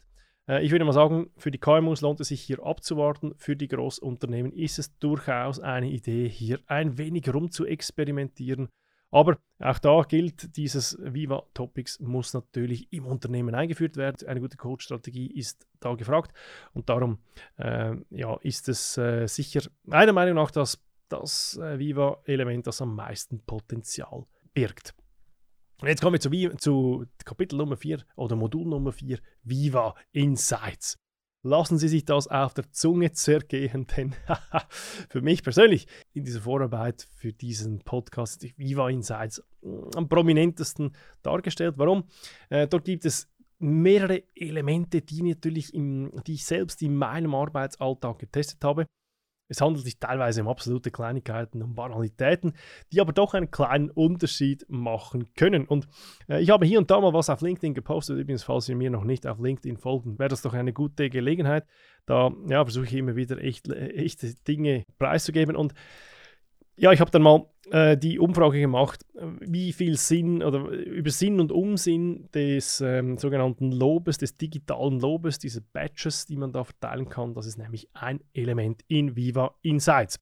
Äh, 0.49 0.65
ich 0.65 0.71
würde 0.71 0.85
mal 0.85 0.93
sagen, 0.93 1.31
für 1.37 1.51
die 1.51 1.59
KMUs 1.59 2.01
lohnt 2.01 2.21
es 2.21 2.29
sich 2.29 2.41
hier 2.41 2.65
abzuwarten. 2.65 3.35
Für 3.37 3.57
die 3.57 3.69
Großunternehmen 3.69 4.53
ist 4.53 4.79
es 4.79 4.97
durchaus 4.99 5.61
eine 5.61 5.91
Idee, 5.91 6.29
hier 6.29 6.61
ein 6.67 6.97
wenig 6.97 7.33
rum 7.33 7.51
zu 7.51 7.67
experimentieren 7.67 8.69
aber 9.13 9.39
auch 9.61 9.79
da 9.79 10.03
gilt, 10.03 10.57
dieses 10.57 10.99
Viva 11.01 11.45
Topics 11.53 12.01
muss 12.01 12.33
natürlich 12.33 12.91
im 12.93 13.07
Unternehmen 13.07 13.55
eingeführt 13.55 13.97
werden. 13.97 14.27
Eine 14.27 14.41
gute 14.41 14.57
Coach-Strategie 14.57 15.31
ist 15.31 15.69
da 15.81 15.95
gefragt 15.95 16.35
und 16.73 16.89
darum 16.89 17.19
äh, 17.59 17.95
ja, 18.11 18.37
ist 18.41 18.71
es 18.71 18.97
äh, 18.97 19.27
sicher 19.29 19.69
meiner 19.85 20.15
Meinung 20.15 20.37
nach 20.37 20.51
das, 20.51 20.83
das 21.11 21.59
äh, 21.59 21.79
Viva-Element, 21.79 22.67
das 22.67 22.81
am 22.81 22.97
meisten 22.97 23.41
Potenzial 23.45 24.25
birgt. 24.55 24.95
Und 25.83 25.89
jetzt 25.89 26.01
kommen 26.01 26.15
wir 26.15 26.21
zu, 26.21 26.31
zu 26.57 27.05
Kapitel 27.25 27.57
Nummer 27.57 27.77
4 27.77 27.99
oder 28.17 28.35
Modul 28.35 28.67
Nummer 28.67 28.93
4, 28.93 29.19
Viva 29.43 29.95
Insights. 30.13 30.97
Lassen 31.45 31.77
Sie 31.77 31.89
sich 31.89 32.05
das 32.05 32.29
auf 32.29 32.55
der 32.55 32.71
Zunge 32.71 33.11
zergehen, 33.13 33.87
denn 33.97 34.15
für 35.09 35.23
mich 35.23 35.43
persönlich 35.43 35.89
in 36.13 36.25
dieser 36.25 36.41
Vorarbeit 36.41 37.09
für 37.17 37.33
diesen 37.33 37.81
Podcast 37.81 38.47
Viva 38.57 38.89
Insights 38.89 39.43
am 39.97 40.09
prominentesten 40.09 40.95
dargestellt. 41.23 41.75
Warum? 41.79 42.05
Äh, 42.49 42.69
dort 42.69 42.85
gibt 42.85 43.05
es 43.05 43.29
mehrere 43.59 44.23
Elemente, 44.37 45.03
die, 45.03 45.23
natürlich 45.23 45.75
im, 45.75 46.13
die 46.27 46.35
ich 46.35 46.45
selbst 46.45 46.81
in 46.81 46.95
meinem 46.95 47.35
Arbeitsalltag 47.35 48.21
getestet 48.21 48.63
habe. 48.63 48.87
Es 49.53 49.61
handelt 49.61 49.85
sich 49.85 49.99
teilweise 49.99 50.41
um 50.41 50.49
absolute 50.49 50.91
Kleinigkeiten, 50.91 51.63
um 51.63 51.75
Banalitäten, 51.75 52.55
die 52.91 53.03
aber 53.03 53.13
doch 53.13 53.35
einen 53.35 53.51
kleinen 53.51 53.91
Unterschied 53.91 54.65
machen 54.69 55.35
können. 55.35 55.67
Und 55.67 55.87
äh, 56.27 56.41
ich 56.41 56.49
habe 56.49 56.65
hier 56.65 56.79
und 56.79 56.91
da 56.91 57.01
mal 57.01 57.13
was 57.13 57.29
auf 57.29 57.43
LinkedIn 57.43 57.75
gepostet. 57.75 58.19
Übrigens, 58.19 58.45
falls 58.45 58.65
Sie 58.65 58.75
mir 58.75 58.89
noch 58.91 59.05
nicht 59.05 59.27
auf 59.27 59.39
LinkedIn 59.39 59.77
folgen, 59.77 60.19
wäre 60.19 60.31
das 60.31 60.41
doch 60.41 60.55
eine 60.55 60.73
gute 60.73 61.11
Gelegenheit. 61.11 61.67
Da 62.07 62.33
ja, 62.49 62.65
versuche 62.65 62.87
ich 62.87 62.95
immer 62.95 63.15
wieder 63.15 63.39
echt, 63.39 63.69
äh, 63.69 63.89
echte 63.91 64.33
Dinge 64.49 64.87
preiszugeben. 64.99 65.55
Und 65.55 65.75
ja, 66.77 66.93
ich 66.93 67.01
habe 67.01 67.11
dann 67.11 67.23
mal 67.23 67.47
äh, 67.71 67.97
die 67.97 68.19
Umfrage 68.19 68.61
gemacht, 68.61 69.05
wie 69.41 69.73
viel 69.73 69.97
Sinn 69.97 70.43
oder 70.43 70.69
über 70.69 71.11
Sinn 71.11 71.41
und 71.41 71.53
Unsinn 71.53 72.29
des 72.35 72.81
ähm, 72.81 73.17
sogenannten 73.19 73.73
Lobes, 73.73 74.19
des 74.19 74.37
digitalen 74.37 75.01
Lobes, 75.01 75.39
diese 75.39 75.61
Badges, 75.61 76.27
die 76.27 76.37
man 76.37 76.53
da 76.53 76.65
verteilen 76.65 77.09
kann. 77.09 77.35
Das 77.35 77.47
ist 77.47 77.59
nämlich 77.59 77.89
ein 77.95 78.21
Element 78.35 78.83
in 78.89 79.17
Viva 79.17 79.55
Insights. 79.63 80.19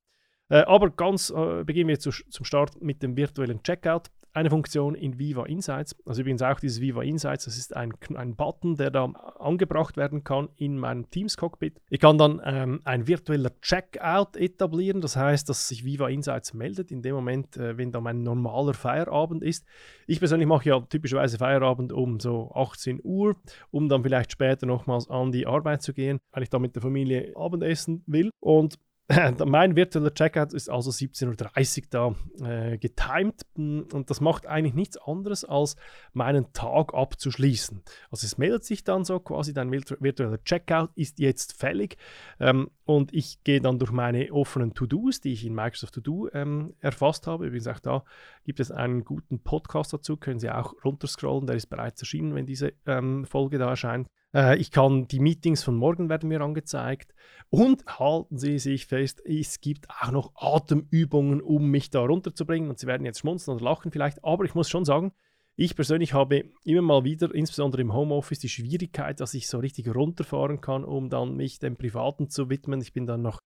Äh, 0.48 0.62
aber 0.62 0.90
ganz 0.90 1.30
äh, 1.30 1.64
beginnen 1.64 1.88
wir 1.88 1.98
zu, 1.98 2.10
zum 2.10 2.44
Start 2.44 2.80
mit 2.82 3.02
dem 3.02 3.16
virtuellen 3.16 3.62
Checkout 3.62 4.10
eine 4.32 4.50
Funktion 4.50 4.94
in 4.94 5.18
Viva 5.18 5.46
Insights. 5.46 5.96
Also 6.06 6.20
übrigens 6.20 6.42
auch 6.42 6.60
dieses 6.60 6.80
Viva 6.80 7.02
Insights, 7.02 7.44
das 7.44 7.56
ist 7.56 7.76
ein, 7.76 7.92
ein 8.14 8.36
Button, 8.36 8.76
der 8.76 8.90
da 8.90 9.04
angebracht 9.04 9.96
werden 9.96 10.24
kann 10.24 10.48
in 10.56 10.78
meinem 10.78 11.10
Teams-Cockpit. 11.10 11.80
Ich 11.90 12.00
kann 12.00 12.18
dann 12.18 12.40
ähm, 12.44 12.80
ein 12.84 13.06
virtueller 13.06 13.50
Checkout 13.60 14.36
etablieren, 14.36 15.00
das 15.00 15.16
heißt, 15.16 15.48
dass 15.48 15.68
sich 15.68 15.84
Viva 15.84 16.08
Insights 16.08 16.54
meldet 16.54 16.90
in 16.90 17.02
dem 17.02 17.14
Moment, 17.14 17.56
äh, 17.56 17.76
wenn 17.76 17.92
da 17.92 18.00
mein 18.00 18.22
normaler 18.22 18.74
Feierabend 18.74 19.42
ist. 19.42 19.66
Ich 20.06 20.18
persönlich 20.18 20.48
mache 20.48 20.68
ja 20.68 20.80
typischerweise 20.80 21.38
Feierabend 21.38 21.92
um 21.92 22.20
so 22.20 22.52
18 22.54 23.00
Uhr, 23.02 23.36
um 23.70 23.88
dann 23.88 24.02
vielleicht 24.02 24.32
später 24.32 24.66
nochmals 24.66 25.08
an 25.08 25.32
die 25.32 25.46
Arbeit 25.46 25.82
zu 25.82 25.92
gehen, 25.92 26.18
weil 26.32 26.42
ich 26.42 26.50
da 26.50 26.58
mit 26.58 26.74
der 26.74 26.82
Familie 26.82 27.32
Abendessen 27.36 28.02
will. 28.06 28.30
Und 28.40 28.78
mein 29.44 29.74
virtueller 29.74 30.14
Checkout 30.14 30.52
ist 30.52 30.68
also 30.68 30.90
17.30 30.90 31.82
Uhr 31.82 31.86
da 31.90 32.14
äh, 32.46 32.78
getimed 32.78 33.44
und 33.56 34.08
das 34.08 34.20
macht 34.20 34.46
eigentlich 34.46 34.74
nichts 34.74 34.96
anderes, 34.98 35.44
als 35.44 35.74
meinen 36.12 36.52
Tag 36.52 36.94
abzuschließen. 36.94 37.82
Also 38.10 38.24
es 38.24 38.38
meldet 38.38 38.64
sich 38.64 38.84
dann 38.84 39.04
so 39.04 39.18
quasi, 39.18 39.52
dein 39.52 39.72
virtueller 39.72 40.42
Checkout 40.44 40.90
ist 40.94 41.18
jetzt 41.18 41.54
fällig 41.54 41.96
ähm, 42.38 42.70
und 42.84 43.12
ich 43.12 43.42
gehe 43.42 43.60
dann 43.60 43.80
durch 43.80 43.90
meine 43.90 44.32
offenen 44.32 44.74
To-Dos, 44.74 45.20
die 45.20 45.32
ich 45.32 45.44
in 45.44 45.54
Microsoft 45.54 45.94
To-Do 45.94 46.28
ähm, 46.32 46.74
erfasst 46.80 47.26
habe. 47.26 47.46
Übrigens 47.46 47.66
auch 47.66 47.80
da 47.80 48.04
gibt 48.44 48.60
es 48.60 48.70
einen 48.70 49.04
guten 49.04 49.40
Podcast 49.40 49.92
dazu, 49.92 50.16
können 50.16 50.38
Sie 50.38 50.50
auch 50.50 50.74
runterscrollen, 50.84 51.46
der 51.46 51.56
ist 51.56 51.66
bereits 51.66 52.00
erschienen, 52.00 52.34
wenn 52.36 52.46
diese 52.46 52.74
ähm, 52.86 53.24
Folge 53.24 53.58
da 53.58 53.70
erscheint. 53.70 54.06
Äh, 54.34 54.58
ich 54.58 54.70
kann 54.70 55.06
die 55.08 55.20
Meetings 55.20 55.62
von 55.62 55.76
morgen 55.76 56.08
werden 56.08 56.28
mir 56.28 56.40
angezeigt. 56.40 57.14
Und 57.48 57.84
halten 57.98 58.38
Sie 58.38 58.58
sich 58.58 58.86
fest, 58.86 59.20
es 59.24 59.60
gibt 59.60 59.88
auch 59.90 60.12
noch 60.12 60.32
Atemübungen, 60.36 61.40
um 61.40 61.70
mich 61.70 61.90
da 61.90 62.00
runterzubringen. 62.00 62.70
Und 62.70 62.78
Sie 62.78 62.86
werden 62.86 63.04
jetzt 63.04 63.20
schmunzeln 63.20 63.56
oder 63.56 63.64
lachen 63.64 63.90
vielleicht. 63.90 64.24
Aber 64.24 64.44
ich 64.44 64.54
muss 64.54 64.68
schon 64.68 64.84
sagen, 64.84 65.12
ich 65.56 65.74
persönlich 65.74 66.14
habe 66.14 66.44
immer 66.64 66.82
mal 66.82 67.04
wieder, 67.04 67.34
insbesondere 67.34 67.82
im 67.82 67.92
Homeoffice, 67.92 68.38
die 68.38 68.48
Schwierigkeit, 68.48 69.20
dass 69.20 69.34
ich 69.34 69.48
so 69.48 69.58
richtig 69.58 69.94
runterfahren 69.94 70.60
kann, 70.60 70.84
um 70.84 71.10
dann 71.10 71.36
mich 71.36 71.58
dem 71.58 71.76
Privaten 71.76 72.30
zu 72.30 72.48
widmen. 72.48 72.80
Ich 72.80 72.92
bin 72.92 73.06
dann 73.06 73.22
noch 73.22 73.40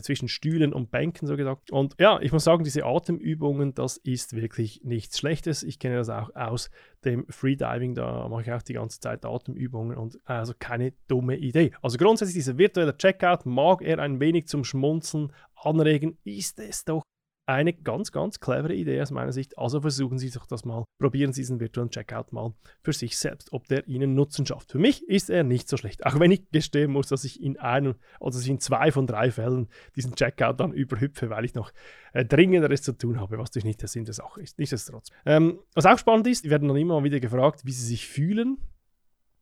zwischen 0.00 0.28
Stühlen 0.28 0.72
und 0.72 0.90
Bänken 0.90 1.26
so 1.26 1.36
gesagt. 1.36 1.70
Und 1.70 1.94
ja, 1.98 2.18
ich 2.20 2.32
muss 2.32 2.44
sagen, 2.44 2.64
diese 2.64 2.84
Atemübungen, 2.84 3.74
das 3.74 3.98
ist 3.98 4.34
wirklich 4.34 4.80
nichts 4.84 5.18
Schlechtes. 5.18 5.62
Ich 5.62 5.78
kenne 5.78 5.96
das 5.96 6.08
auch 6.08 6.34
aus 6.34 6.70
dem 7.04 7.26
Freediving, 7.28 7.94
da 7.94 8.28
mache 8.28 8.42
ich 8.42 8.52
auch 8.52 8.62
die 8.62 8.72
ganze 8.72 9.00
Zeit 9.00 9.24
Atemübungen 9.24 9.96
und 9.96 10.18
also 10.24 10.54
keine 10.58 10.92
dumme 11.08 11.36
Idee. 11.36 11.72
Also 11.82 11.98
grundsätzlich 11.98 12.36
dieser 12.36 12.58
virtuelle 12.58 12.96
Checkout 12.96 13.44
mag 13.44 13.82
er 13.82 13.98
ein 13.98 14.18
wenig 14.18 14.48
zum 14.48 14.64
Schmunzeln 14.64 15.32
anregen, 15.54 16.18
ist 16.24 16.58
es 16.58 16.84
doch 16.84 17.02
eine 17.46 17.72
ganz, 17.72 18.12
ganz 18.12 18.40
clevere 18.40 18.74
Idee 18.74 19.00
aus 19.00 19.10
meiner 19.10 19.32
Sicht. 19.32 19.56
Also 19.56 19.80
versuchen 19.80 20.18
Sie 20.18 20.30
doch 20.30 20.46
das 20.46 20.64
mal. 20.64 20.84
Probieren 20.98 21.32
Sie 21.32 21.42
diesen 21.42 21.60
virtuellen 21.60 21.90
Checkout 21.90 22.32
mal 22.32 22.54
für 22.82 22.92
sich 22.92 23.16
selbst, 23.16 23.52
ob 23.52 23.66
der 23.68 23.86
Ihnen 23.86 24.14
Nutzen 24.14 24.44
schafft. 24.44 24.72
Für 24.72 24.78
mich 24.78 25.08
ist 25.08 25.30
er 25.30 25.44
nicht 25.44 25.68
so 25.68 25.76
schlecht. 25.76 26.04
Auch 26.04 26.18
wenn 26.18 26.32
ich 26.32 26.50
gestehen 26.50 26.90
muss, 26.90 27.08
dass 27.08 27.24
ich 27.24 27.42
in 27.42 27.58
einem, 27.58 27.94
also 28.20 28.50
in 28.50 28.58
zwei 28.58 28.90
von 28.90 29.06
drei 29.06 29.30
Fällen 29.30 29.68
diesen 29.94 30.14
Checkout 30.14 30.58
dann 30.58 30.72
überhüpfe, 30.72 31.30
weil 31.30 31.44
ich 31.44 31.54
noch 31.54 31.72
äh, 32.12 32.24
Dringenderes 32.24 32.82
zu 32.82 32.92
tun 32.92 33.20
habe, 33.20 33.38
was 33.38 33.50
natürlich 33.50 33.64
nicht 33.64 33.82
der 33.82 33.88
Sinn 33.88 34.04
der 34.04 34.14
Sache 34.14 34.40
ist. 34.40 34.58
Nichtsdestotrotz. 34.58 35.10
Ähm, 35.24 35.60
was 35.74 35.86
auch 35.86 35.98
spannend 35.98 36.26
ist, 36.26 36.48
werden 36.50 36.68
dann 36.68 36.76
immer 36.76 37.02
wieder 37.04 37.20
gefragt, 37.20 37.64
wie 37.64 37.72
Sie 37.72 37.86
sich 37.86 38.08
fühlen 38.08 38.58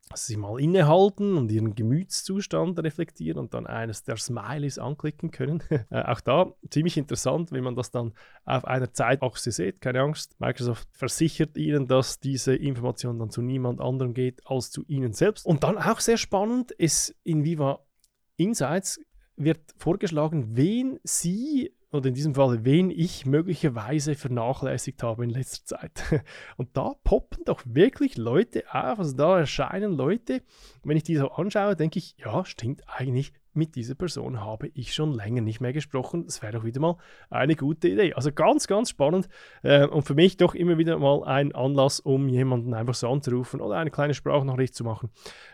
dass 0.09 0.27
sie 0.27 0.37
mal 0.37 0.59
innehalten 0.61 1.35
und 1.35 1.51
ihren 1.51 1.73
Gemütszustand 1.73 2.79
reflektieren 2.79 3.39
und 3.39 3.53
dann 3.53 3.65
eines 3.65 4.03
der 4.03 4.17
Smileys 4.17 4.77
anklicken 4.77 5.31
können. 5.31 5.63
äh, 5.89 6.03
auch 6.03 6.21
da 6.21 6.53
ziemlich 6.69 6.97
interessant, 6.97 7.51
wenn 7.51 7.63
man 7.63 7.75
das 7.75 7.91
dann 7.91 8.13
auf 8.45 8.65
einer 8.65 8.93
Zeitachse 8.93 9.51
sieht. 9.51 9.81
Keine 9.81 10.01
Angst, 10.01 10.39
Microsoft 10.39 10.87
versichert 10.91 11.57
Ihnen, 11.57 11.87
dass 11.87 12.19
diese 12.19 12.55
Information 12.55 13.19
dann 13.19 13.31
zu 13.31 13.41
niemand 13.41 13.81
anderem 13.81 14.13
geht 14.13 14.41
als 14.45 14.71
zu 14.71 14.83
Ihnen 14.87 15.13
selbst. 15.13 15.45
Und 15.45 15.63
dann 15.63 15.77
auch 15.77 15.99
sehr 15.99 16.17
spannend, 16.17 16.71
ist 16.71 17.15
in 17.23 17.43
Viva 17.43 17.79
Insights 18.37 18.99
wird 19.37 19.59
vorgeschlagen, 19.77 20.55
wen 20.55 20.99
Sie 21.03 21.73
oder 21.91 22.07
in 22.07 22.13
diesem 22.13 22.35
Fall, 22.35 22.65
wen 22.65 22.89
ich 22.89 23.25
möglicherweise 23.25 24.15
vernachlässigt 24.15 25.01
habe 25.03 25.23
in 25.23 25.29
letzter 25.29 25.77
Zeit. 25.77 26.03
Und 26.57 26.75
da 26.75 26.93
poppen 27.03 27.43
doch 27.45 27.61
wirklich 27.65 28.17
Leute 28.17 28.63
auf, 28.69 28.99
also 28.99 29.15
da 29.15 29.39
erscheinen 29.39 29.93
Leute, 29.93 30.41
wenn 30.83 30.97
ich 30.97 31.03
die 31.03 31.15
so 31.15 31.31
anschaue, 31.31 31.75
denke 31.75 31.99
ich, 31.99 32.15
ja, 32.17 32.43
stimmt 32.45 32.83
eigentlich, 32.87 33.33
mit 33.55 33.75
dieser 33.75 33.95
Person 33.95 34.41
habe 34.41 34.69
ich 34.73 34.93
schon 34.93 35.13
länger 35.13 35.41
nicht 35.41 35.61
mehr 35.61 35.73
gesprochen. 35.73 36.25
Das 36.25 36.41
wäre 36.41 36.53
doch 36.53 36.65
wieder 36.65 36.81
mal 36.81 36.97
eine 37.29 37.55
gute 37.55 37.87
Idee. 37.87 38.13
Also 38.13 38.31
ganz, 38.31 38.67
ganz 38.67 38.89
spannend 38.89 39.29
äh, 39.63 39.87
und 39.87 40.03
für 40.03 40.13
mich 40.13 40.37
doch 40.37 40.55
immer 40.55 40.77
wieder 40.77 40.99
mal 40.99 41.23
ein 41.23 41.55
Anlass, 41.55 41.99
um 41.99 42.27
jemanden 42.27 42.73
einfach 42.73 42.95
so 42.95 43.09
anzurufen 43.09 43.61
oder 43.61 43.77
eine 43.77 43.91
kleine 43.91 44.13
Sprachnachricht 44.13 44.75
zu 44.75 44.83
machen. 44.83 45.09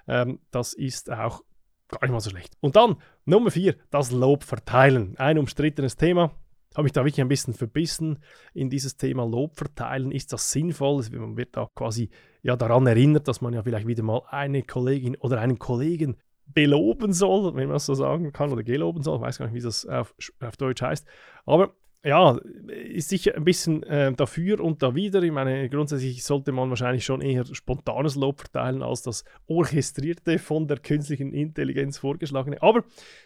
Ähm, 0.08 0.40
das 0.50 0.74
ist 0.74 1.12
auch 1.12 1.44
Gar 1.92 2.02
nicht 2.04 2.12
mal 2.12 2.20
so 2.22 2.30
schlecht. 2.30 2.56
Und 2.62 2.76
dann 2.76 2.96
Nummer 3.26 3.52
4, 3.52 3.76
das 3.90 4.12
Lob 4.12 4.44
verteilen. 4.44 5.16
Ein 5.18 5.38
umstrittenes 5.38 5.98
Thema. 5.98 6.32
Habe 6.74 6.84
mich 6.84 6.94
da 6.94 7.04
wirklich 7.04 7.20
ein 7.20 7.28
bisschen 7.28 7.54
verbissen 7.54 8.20
in 8.54 8.70
dieses 8.70 8.96
Thema 8.96 9.26
Lob 9.26 9.58
verteilen. 9.58 10.12
Ist 10.12 10.32
das 10.32 10.52
sinnvoll? 10.52 11.04
Man 11.12 11.36
wird 11.36 11.58
da 11.58 11.70
quasi 11.76 12.10
ja 12.44 12.56
daran 12.56 12.88
erinnert, 12.88 13.28
dass 13.28 13.42
man 13.42 13.54
ja 13.54 13.62
vielleicht 13.62 13.88
wieder 13.88 14.04
mal 14.04 14.22
eine 14.30 14.64
Kollegin 14.64 15.18
oder 15.18 15.42
einen 15.42 15.60
Kollegen 15.60 16.16
beloben 16.46 17.12
soll, 17.12 17.56
wenn 17.56 17.68
man 17.68 17.78
es 17.78 17.86
so 17.86 17.94
sagen 17.94 18.32
kann, 18.32 18.52
oder 18.52 18.64
geloben 18.64 19.04
soll. 19.04 19.18
Ich 19.18 19.22
weiß 19.22 19.38
gar 19.40 19.46
nicht, 19.48 19.56
wie 19.56 19.62
das 19.62 19.86
auf, 19.86 20.16
auf 20.40 20.56
Deutsch 20.56 20.82
heißt. 20.82 21.06
Aber 21.46 21.76
ja, 22.04 22.40
ist 22.68 23.10
sicher 23.10 23.36
ein 23.36 23.44
bisschen 23.44 23.84
äh, 23.84 24.12
dafür 24.14 24.60
und 24.60 24.82
da 24.82 24.96
wieder. 24.96 25.22
Ich 25.22 25.32
meine, 25.32 25.70
grundsätzlich 25.70 26.24
sollte 26.24 26.52
man 26.52 26.70
wahrscheinlich 26.70 27.06
schon 27.06 27.22
eher 27.22 27.46
spontanes 27.46 28.16
Lob 28.16 28.40
verteilen 28.40 28.82
als 28.82 29.04
das 29.04 29.24
orchestrierte 29.48 30.40
von 30.40 30.68
der 30.68 30.78
künstlichen 30.78 31.32
Intelligenz 31.32 32.00
vorgeschlagene. 32.00 32.62
Aber 32.62 32.84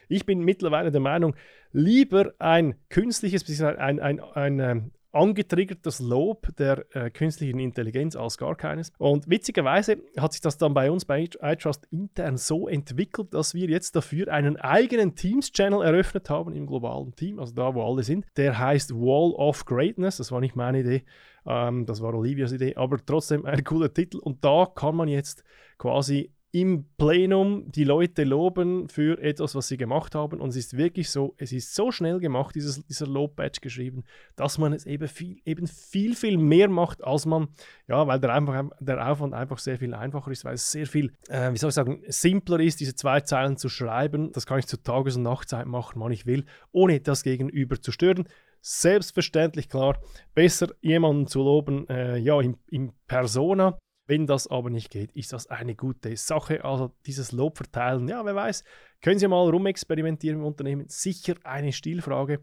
ich 0.10 0.26
bin 0.26 0.42
mittlerweile 0.42 0.92
der 0.92 1.02
Meinung, 1.02 1.36
lieber 1.72 2.34
ein 2.40 2.76
künstliches, 2.90 3.62
ein, 3.62 3.78
ein, 3.78 4.00
ein, 4.00 4.20
ein, 4.20 4.60
ähm, 4.60 4.92
angetriggertes 5.16 6.00
Lob 6.00 6.48
der 6.58 6.86
äh, 6.96 7.10
künstlichen 7.10 7.60
Intelligenz 7.60 8.16
als 8.16 8.38
gar 8.38 8.56
keines. 8.56 8.92
Und 8.98 9.30
witzigerweise 9.30 9.98
hat 10.18 10.34
sich 10.34 10.42
das 10.42 10.58
dann 10.58 10.74
bei 10.74 10.92
uns 10.92 11.06
bei 11.06 11.28
iTrust 11.42 11.88
intern 11.92 12.38
so 12.38 12.68
entwickelt, 12.68 13.34
dass 13.34 13.54
wir 13.54 13.70
jetzt 13.70 13.96
dafür 13.96 14.32
einen 14.32 14.58
eigenen 14.58 15.16
Teams-Channel 15.16 15.82
eröffnet 15.82 16.30
haben 16.30 16.54
im 16.54 16.68
globalen 16.68 17.16
Team, 17.16 17.40
also 17.40 17.54
da, 17.54 17.74
wo 17.74 17.84
alle 17.84 18.04
sind. 18.04 18.26
Der 18.38 18.60
heißt 18.60 18.94
Wall 18.94 19.32
of 19.34 19.66
Greatness. 19.66 20.18
Das 20.18 20.32
war 20.32 20.42
nicht 20.42 20.56
meine 20.56 20.82
Idee, 20.82 21.04
ähm, 21.46 21.86
das 21.86 22.02
war 22.02 22.14
Olivias 22.14 22.52
Idee, 22.52 22.76
aber 22.76 22.98
trotzdem 23.04 23.46
ein 23.46 23.64
cooler 23.64 23.94
Titel. 23.94 24.18
Und 24.18 24.44
da 24.44 24.68
kann 24.74 24.96
man 24.96 25.08
jetzt 25.08 25.44
quasi 25.78 26.32
im 26.56 26.86
Plenum 26.98 27.70
die 27.70 27.84
Leute 27.84 28.24
loben 28.24 28.88
für 28.88 29.22
etwas, 29.22 29.56
was 29.56 29.68
sie 29.68 29.76
gemacht 29.76 30.16
haben. 30.16 30.40
Und 30.40 30.52
es 30.52 30.56
ist 30.56 30.78
wirklich 30.78 31.10
so, 31.10 31.36
es 31.38 31.52
ist 31.52 31.76
so 31.76 31.92
schnell 31.92 32.22
gemacht, 32.22 32.56
dieses, 32.56 32.86
dieser 32.86 33.08
Lob-Badge 33.08 33.60
geschrieben, 33.60 34.06
dass 34.38 34.58
man 34.58 34.72
es 34.72 34.86
eben 34.86 35.10
viel, 35.10 35.42
eben 35.44 35.68
viel, 35.68 36.16
viel 36.16 36.38
mehr 36.38 36.70
macht, 36.70 37.04
als 37.04 37.26
man, 37.26 37.50
ja, 37.90 38.08
weil 38.08 38.22
der, 38.22 38.34
einfach, 38.34 38.70
der 38.80 39.06
Aufwand 39.06 39.34
einfach 39.34 39.58
sehr 39.58 39.78
viel 39.78 39.94
einfacher 39.94 40.32
ist, 40.32 40.46
weil 40.46 40.54
es 40.54 40.72
sehr 40.72 40.88
viel, 40.88 41.12
äh, 41.28 41.52
wie 41.52 41.58
soll 41.58 41.72
ich 41.72 41.76
sagen, 41.76 42.02
simpler 42.08 42.62
ist, 42.62 42.80
diese 42.80 42.96
zwei 42.96 43.20
Zeilen 43.20 43.58
zu 43.58 43.68
schreiben. 43.68 44.32
Das 44.32 44.46
kann 44.46 44.60
ich 44.60 44.66
zur 44.66 44.82
Tages- 44.82 45.18
und 45.18 45.24
Nachtzeit 45.24 45.66
machen, 45.66 46.00
wann 46.00 46.14
ich 46.14 46.26
will, 46.26 46.46
ohne 46.72 47.02
das 47.02 47.24
Gegenüber 47.24 47.82
zu 47.82 47.92
stören. 47.92 48.30
Selbstverständlich 48.62 49.68
klar, 49.68 50.00
besser 50.34 50.70
jemanden 50.80 51.28
zu 51.28 51.44
loben, 51.44 51.86
äh, 51.90 52.16
ja, 52.16 52.40
im, 52.40 52.56
im 52.70 52.94
Persona, 53.08 53.78
wenn 54.08 54.28
das 54.28 54.48
aber 54.48 54.70
nicht 54.70 54.92
geht, 54.92 55.12
ist 55.14 55.34
das 55.34 55.48
eine 55.48 55.76
gute 55.76 56.16
Sache. 56.16 56.64
Also 56.64 56.94
dieses 57.06 57.32
Lob 57.32 57.58
verteilen, 57.58 58.08
ja, 58.08 58.24
wer 58.24 58.36
weiß, 58.36 58.64
können 59.02 59.20
Sie 59.20 59.28
mal 59.28 59.50
rumexperimentieren 59.50 60.40
im 60.40 60.46
Unternehmen. 60.46 60.88
Sicher 60.90 61.36
eine 61.44 61.74
Stilfrage, 61.74 62.42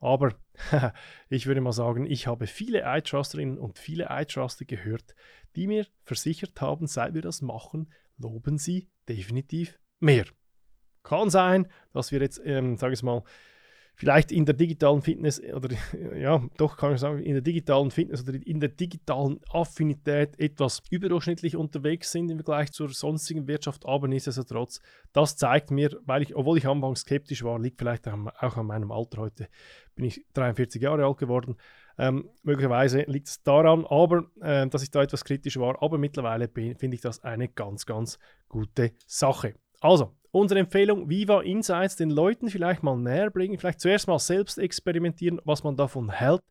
aber 0.00 0.34
ich 1.28 1.46
würde 1.46 1.60
mal 1.60 1.72
sagen, 1.72 2.06
ich 2.06 2.26
habe 2.26 2.46
viele 2.46 2.82
iTrusterinnen 2.84 3.58
und 3.58 3.78
viele 3.78 4.08
iTruster 4.10 4.64
gehört, 4.64 5.14
die 5.56 5.66
mir 5.66 5.86
versichert 6.02 6.60
haben, 6.60 6.86
seit 6.86 7.14
wir 7.14 7.22
das 7.22 7.42
machen, 7.42 7.92
loben 8.18 8.58
sie 8.58 8.90
definitiv 9.08 9.78
mehr. 10.00 10.24
Kann 11.04 11.30
sein, 11.30 11.68
dass 11.92 12.12
wir 12.12 12.20
jetzt, 12.20 12.40
ähm, 12.44 12.76
sage 12.76 12.94
ich 12.94 13.02
mal, 13.02 13.22
vielleicht 13.94 14.32
in 14.32 14.44
der 14.44 14.54
digitalen 14.54 15.02
Fitness 15.02 15.40
oder 15.40 15.74
ja, 16.16 16.42
doch 16.56 16.76
kann 16.76 16.94
ich 16.94 17.00
sagen, 17.00 17.20
in 17.20 17.34
der 17.34 17.42
digitalen 17.42 17.90
Fitness 17.90 18.22
oder 18.22 18.38
in 18.44 18.60
der 18.60 18.68
digitalen 18.68 19.40
Affinität 19.50 20.38
etwas 20.38 20.82
überdurchschnittlich 20.90 21.56
unterwegs 21.56 22.10
sind 22.10 22.30
im 22.30 22.38
Vergleich 22.38 22.72
zur 22.72 22.88
sonstigen 22.88 23.46
Wirtschaft, 23.46 23.86
aber 23.86 24.08
nichtsdestotrotz, 24.08 24.80
das 25.12 25.36
zeigt 25.36 25.70
mir, 25.70 25.96
weil 26.04 26.22
ich, 26.22 26.34
obwohl 26.34 26.58
ich 26.58 26.66
am 26.66 26.78
Anfang 26.78 26.96
skeptisch 26.96 27.44
war, 27.44 27.58
liegt 27.58 27.78
vielleicht 27.78 28.08
auch 28.08 28.56
an 28.56 28.66
meinem 28.66 28.90
Alter 28.90 29.18
heute, 29.18 29.48
bin 29.94 30.04
ich 30.04 30.24
43 30.34 30.82
Jahre 30.82 31.04
alt 31.04 31.18
geworden, 31.18 31.56
ähm, 31.96 32.28
möglicherweise 32.42 33.02
liegt 33.06 33.28
es 33.28 33.42
daran, 33.42 33.86
aber 33.86 34.24
äh, 34.40 34.66
dass 34.66 34.82
ich 34.82 34.90
da 34.90 35.02
etwas 35.02 35.24
kritisch 35.24 35.56
war, 35.58 35.80
aber 35.80 35.98
mittlerweile 35.98 36.48
finde 36.48 36.94
ich 36.94 37.00
das 37.00 37.22
eine 37.22 37.48
ganz, 37.48 37.86
ganz 37.86 38.18
gute 38.48 38.92
Sache. 39.06 39.54
Also, 39.80 40.12
unsere 40.34 40.60
Empfehlung, 40.60 41.08
Viva 41.08 41.42
Insights 41.42 41.96
den 41.96 42.10
Leuten 42.10 42.48
vielleicht 42.48 42.82
mal 42.82 42.96
näher 42.96 43.30
bringen, 43.30 43.58
vielleicht 43.58 43.80
zuerst 43.80 44.08
mal 44.08 44.18
selbst 44.18 44.58
experimentieren, 44.58 45.40
was 45.44 45.62
man 45.62 45.76
davon 45.76 46.10
hält 46.10 46.42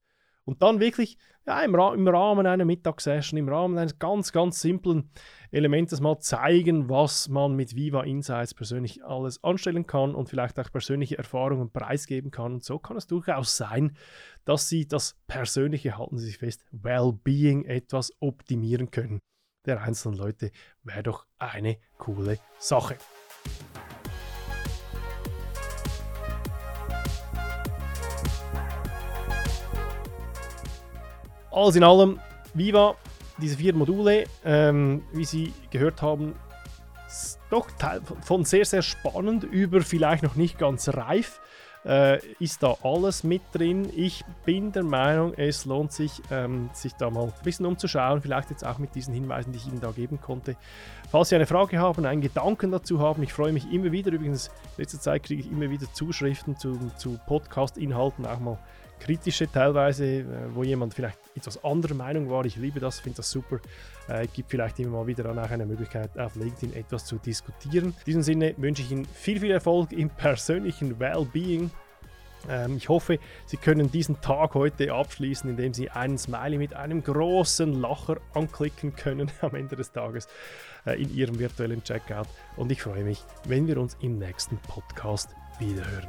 und 0.45 0.61
dann 0.61 0.79
wirklich 0.79 1.17
ja, 1.45 1.61
im, 1.61 1.75
Ra 1.75 1.93
im 1.93 2.07
Rahmen 2.07 2.45
einer 2.45 2.65
Mittagssession, 2.65 3.37
im 3.37 3.49
Rahmen 3.49 3.77
eines 3.77 3.99
ganz, 3.99 4.31
ganz 4.31 4.61
simplen 4.61 5.09
Elementes 5.51 5.99
mal 5.99 6.19
zeigen, 6.19 6.89
was 6.89 7.27
man 7.27 7.55
mit 7.55 7.75
Viva 7.75 8.03
Insights 8.03 8.53
persönlich 8.53 9.03
alles 9.03 9.43
anstellen 9.43 9.85
kann 9.85 10.15
und 10.15 10.29
vielleicht 10.29 10.59
auch 10.59 10.71
persönliche 10.71 11.17
Erfahrungen 11.17 11.71
preisgeben 11.71 12.31
kann. 12.31 12.53
Und 12.53 12.63
so 12.63 12.79
kann 12.79 12.97
es 12.97 13.07
durchaus 13.07 13.57
sein, 13.57 13.97
dass 14.45 14.69
Sie 14.69 14.87
das 14.87 15.17
persönliche, 15.27 15.97
halten 15.97 16.17
Sie 16.17 16.27
sich 16.27 16.37
fest, 16.37 16.63
Wellbeing 16.71 17.65
etwas 17.65 18.11
optimieren 18.19 18.91
können. 18.91 19.19
Der 19.65 19.81
einzelnen 19.81 20.17
Leute 20.17 20.51
wäre 20.83 21.03
doch 21.03 21.25
eine 21.39 21.77
coole 21.97 22.39
Sache. 22.57 22.97
Alles 31.53 31.75
in 31.75 31.83
allem, 31.83 32.19
Viva, 32.55 32.95
diese 33.37 33.57
vier 33.57 33.75
Module, 33.75 34.25
ähm, 34.43 35.03
wie 35.13 35.23
Sie 35.23 35.53
gehört 35.69 36.01
haben, 36.01 36.33
doch 37.51 37.67
von 38.21 38.43
sehr, 38.43 38.65
sehr 38.65 38.81
spannend 38.81 39.43
über 39.43 39.81
vielleicht 39.81 40.23
noch 40.23 40.35
nicht 40.35 40.57
ganz 40.57 40.89
reif. 40.89 41.39
Äh, 41.85 42.19
ist 42.39 42.63
da 42.63 42.77
alles 42.81 43.25
mit 43.25 43.41
drin. 43.51 43.89
Ich 43.93 44.23
bin 44.45 44.71
der 44.71 44.83
Meinung, 44.83 45.33
es 45.35 45.65
lohnt 45.65 45.91
sich, 45.91 46.21
ähm, 46.31 46.69
sich 46.73 46.93
da 46.93 47.09
mal 47.09 47.25
ein 47.25 47.33
bisschen 47.43 47.65
umzuschauen, 47.65 48.21
vielleicht 48.21 48.49
jetzt 48.49 48.65
auch 48.65 48.77
mit 48.77 48.95
diesen 48.95 49.13
Hinweisen, 49.13 49.51
die 49.51 49.57
ich 49.57 49.67
Ihnen 49.67 49.81
da 49.81 49.91
geben 49.91 50.21
konnte. 50.21 50.55
Falls 51.11 51.29
Sie 51.29 51.35
eine 51.35 51.45
Frage 51.45 51.79
haben, 51.79 52.05
einen 52.05 52.21
Gedanken 52.21 52.71
dazu 52.71 52.99
haben, 52.99 53.21
ich 53.21 53.33
freue 53.33 53.51
mich 53.51 53.69
immer 53.71 53.91
wieder, 53.91 54.13
übrigens, 54.13 54.47
in 54.47 54.53
letzter 54.83 55.01
Zeit 55.01 55.23
kriege 55.23 55.41
ich 55.41 55.51
immer 55.51 55.69
wieder 55.69 55.91
Zuschriften 55.91 56.57
zu, 56.57 56.79
zu 56.97 57.19
Podcast-Inhalten, 57.27 58.25
auch 58.25 58.39
mal 58.39 58.57
kritische 59.03 59.51
teilweise, 59.51 60.05
äh, 60.05 60.25
wo 60.53 60.63
jemand 60.63 60.93
vielleicht 60.93 61.17
etwas 61.35 61.63
anderer 61.63 61.93
Meinung 61.93 62.29
war. 62.29 62.45
Ich 62.45 62.55
liebe 62.55 62.79
das, 62.79 62.99
finde 62.99 63.17
das 63.17 63.29
super. 63.29 63.59
Äh, 64.07 64.27
gibt 64.33 64.49
vielleicht 64.49 64.79
immer 64.79 64.97
mal 64.97 65.07
wieder 65.07 65.23
dann 65.23 65.39
auch 65.39 65.49
eine 65.49 65.65
Möglichkeit, 65.65 66.17
auf 66.17 66.35
LinkedIn 66.35 66.73
etwas 66.73 67.05
zu 67.05 67.17
diskutieren. 67.17 67.85
In 67.85 68.05
diesem 68.05 68.21
Sinne 68.23 68.53
wünsche 68.57 68.81
ich 68.81 68.91
Ihnen 68.91 69.05
viel, 69.05 69.39
viel 69.39 69.51
Erfolg 69.51 69.91
im 69.91 70.09
persönlichen 70.17 70.99
Wellbeing. 70.99 71.69
Ähm, 72.49 72.77
ich 72.77 72.89
hoffe, 72.89 73.19
Sie 73.45 73.57
können 73.57 73.91
diesen 73.91 74.19
Tag 74.21 74.53
heute 74.53 74.93
abschließen, 74.93 75.49
indem 75.49 75.73
Sie 75.73 75.89
einen 75.89 76.17
Smiley 76.17 76.57
mit 76.57 76.73
einem 76.73 77.03
großen 77.03 77.73
Lacher 77.81 78.17
anklicken 78.33 78.95
können 78.95 79.31
am 79.41 79.55
Ende 79.55 79.75
des 79.75 79.91
Tages 79.91 80.27
äh, 80.85 81.01
in 81.01 81.13
Ihrem 81.13 81.39
virtuellen 81.39 81.83
Checkout. 81.83 82.27
Und 82.57 82.71
ich 82.71 82.81
freue 82.81 83.03
mich, 83.03 83.23
wenn 83.47 83.67
wir 83.67 83.77
uns 83.77 83.97
im 84.01 84.17
nächsten 84.17 84.57
Podcast 84.57 85.29
wiederhören. 85.59 86.07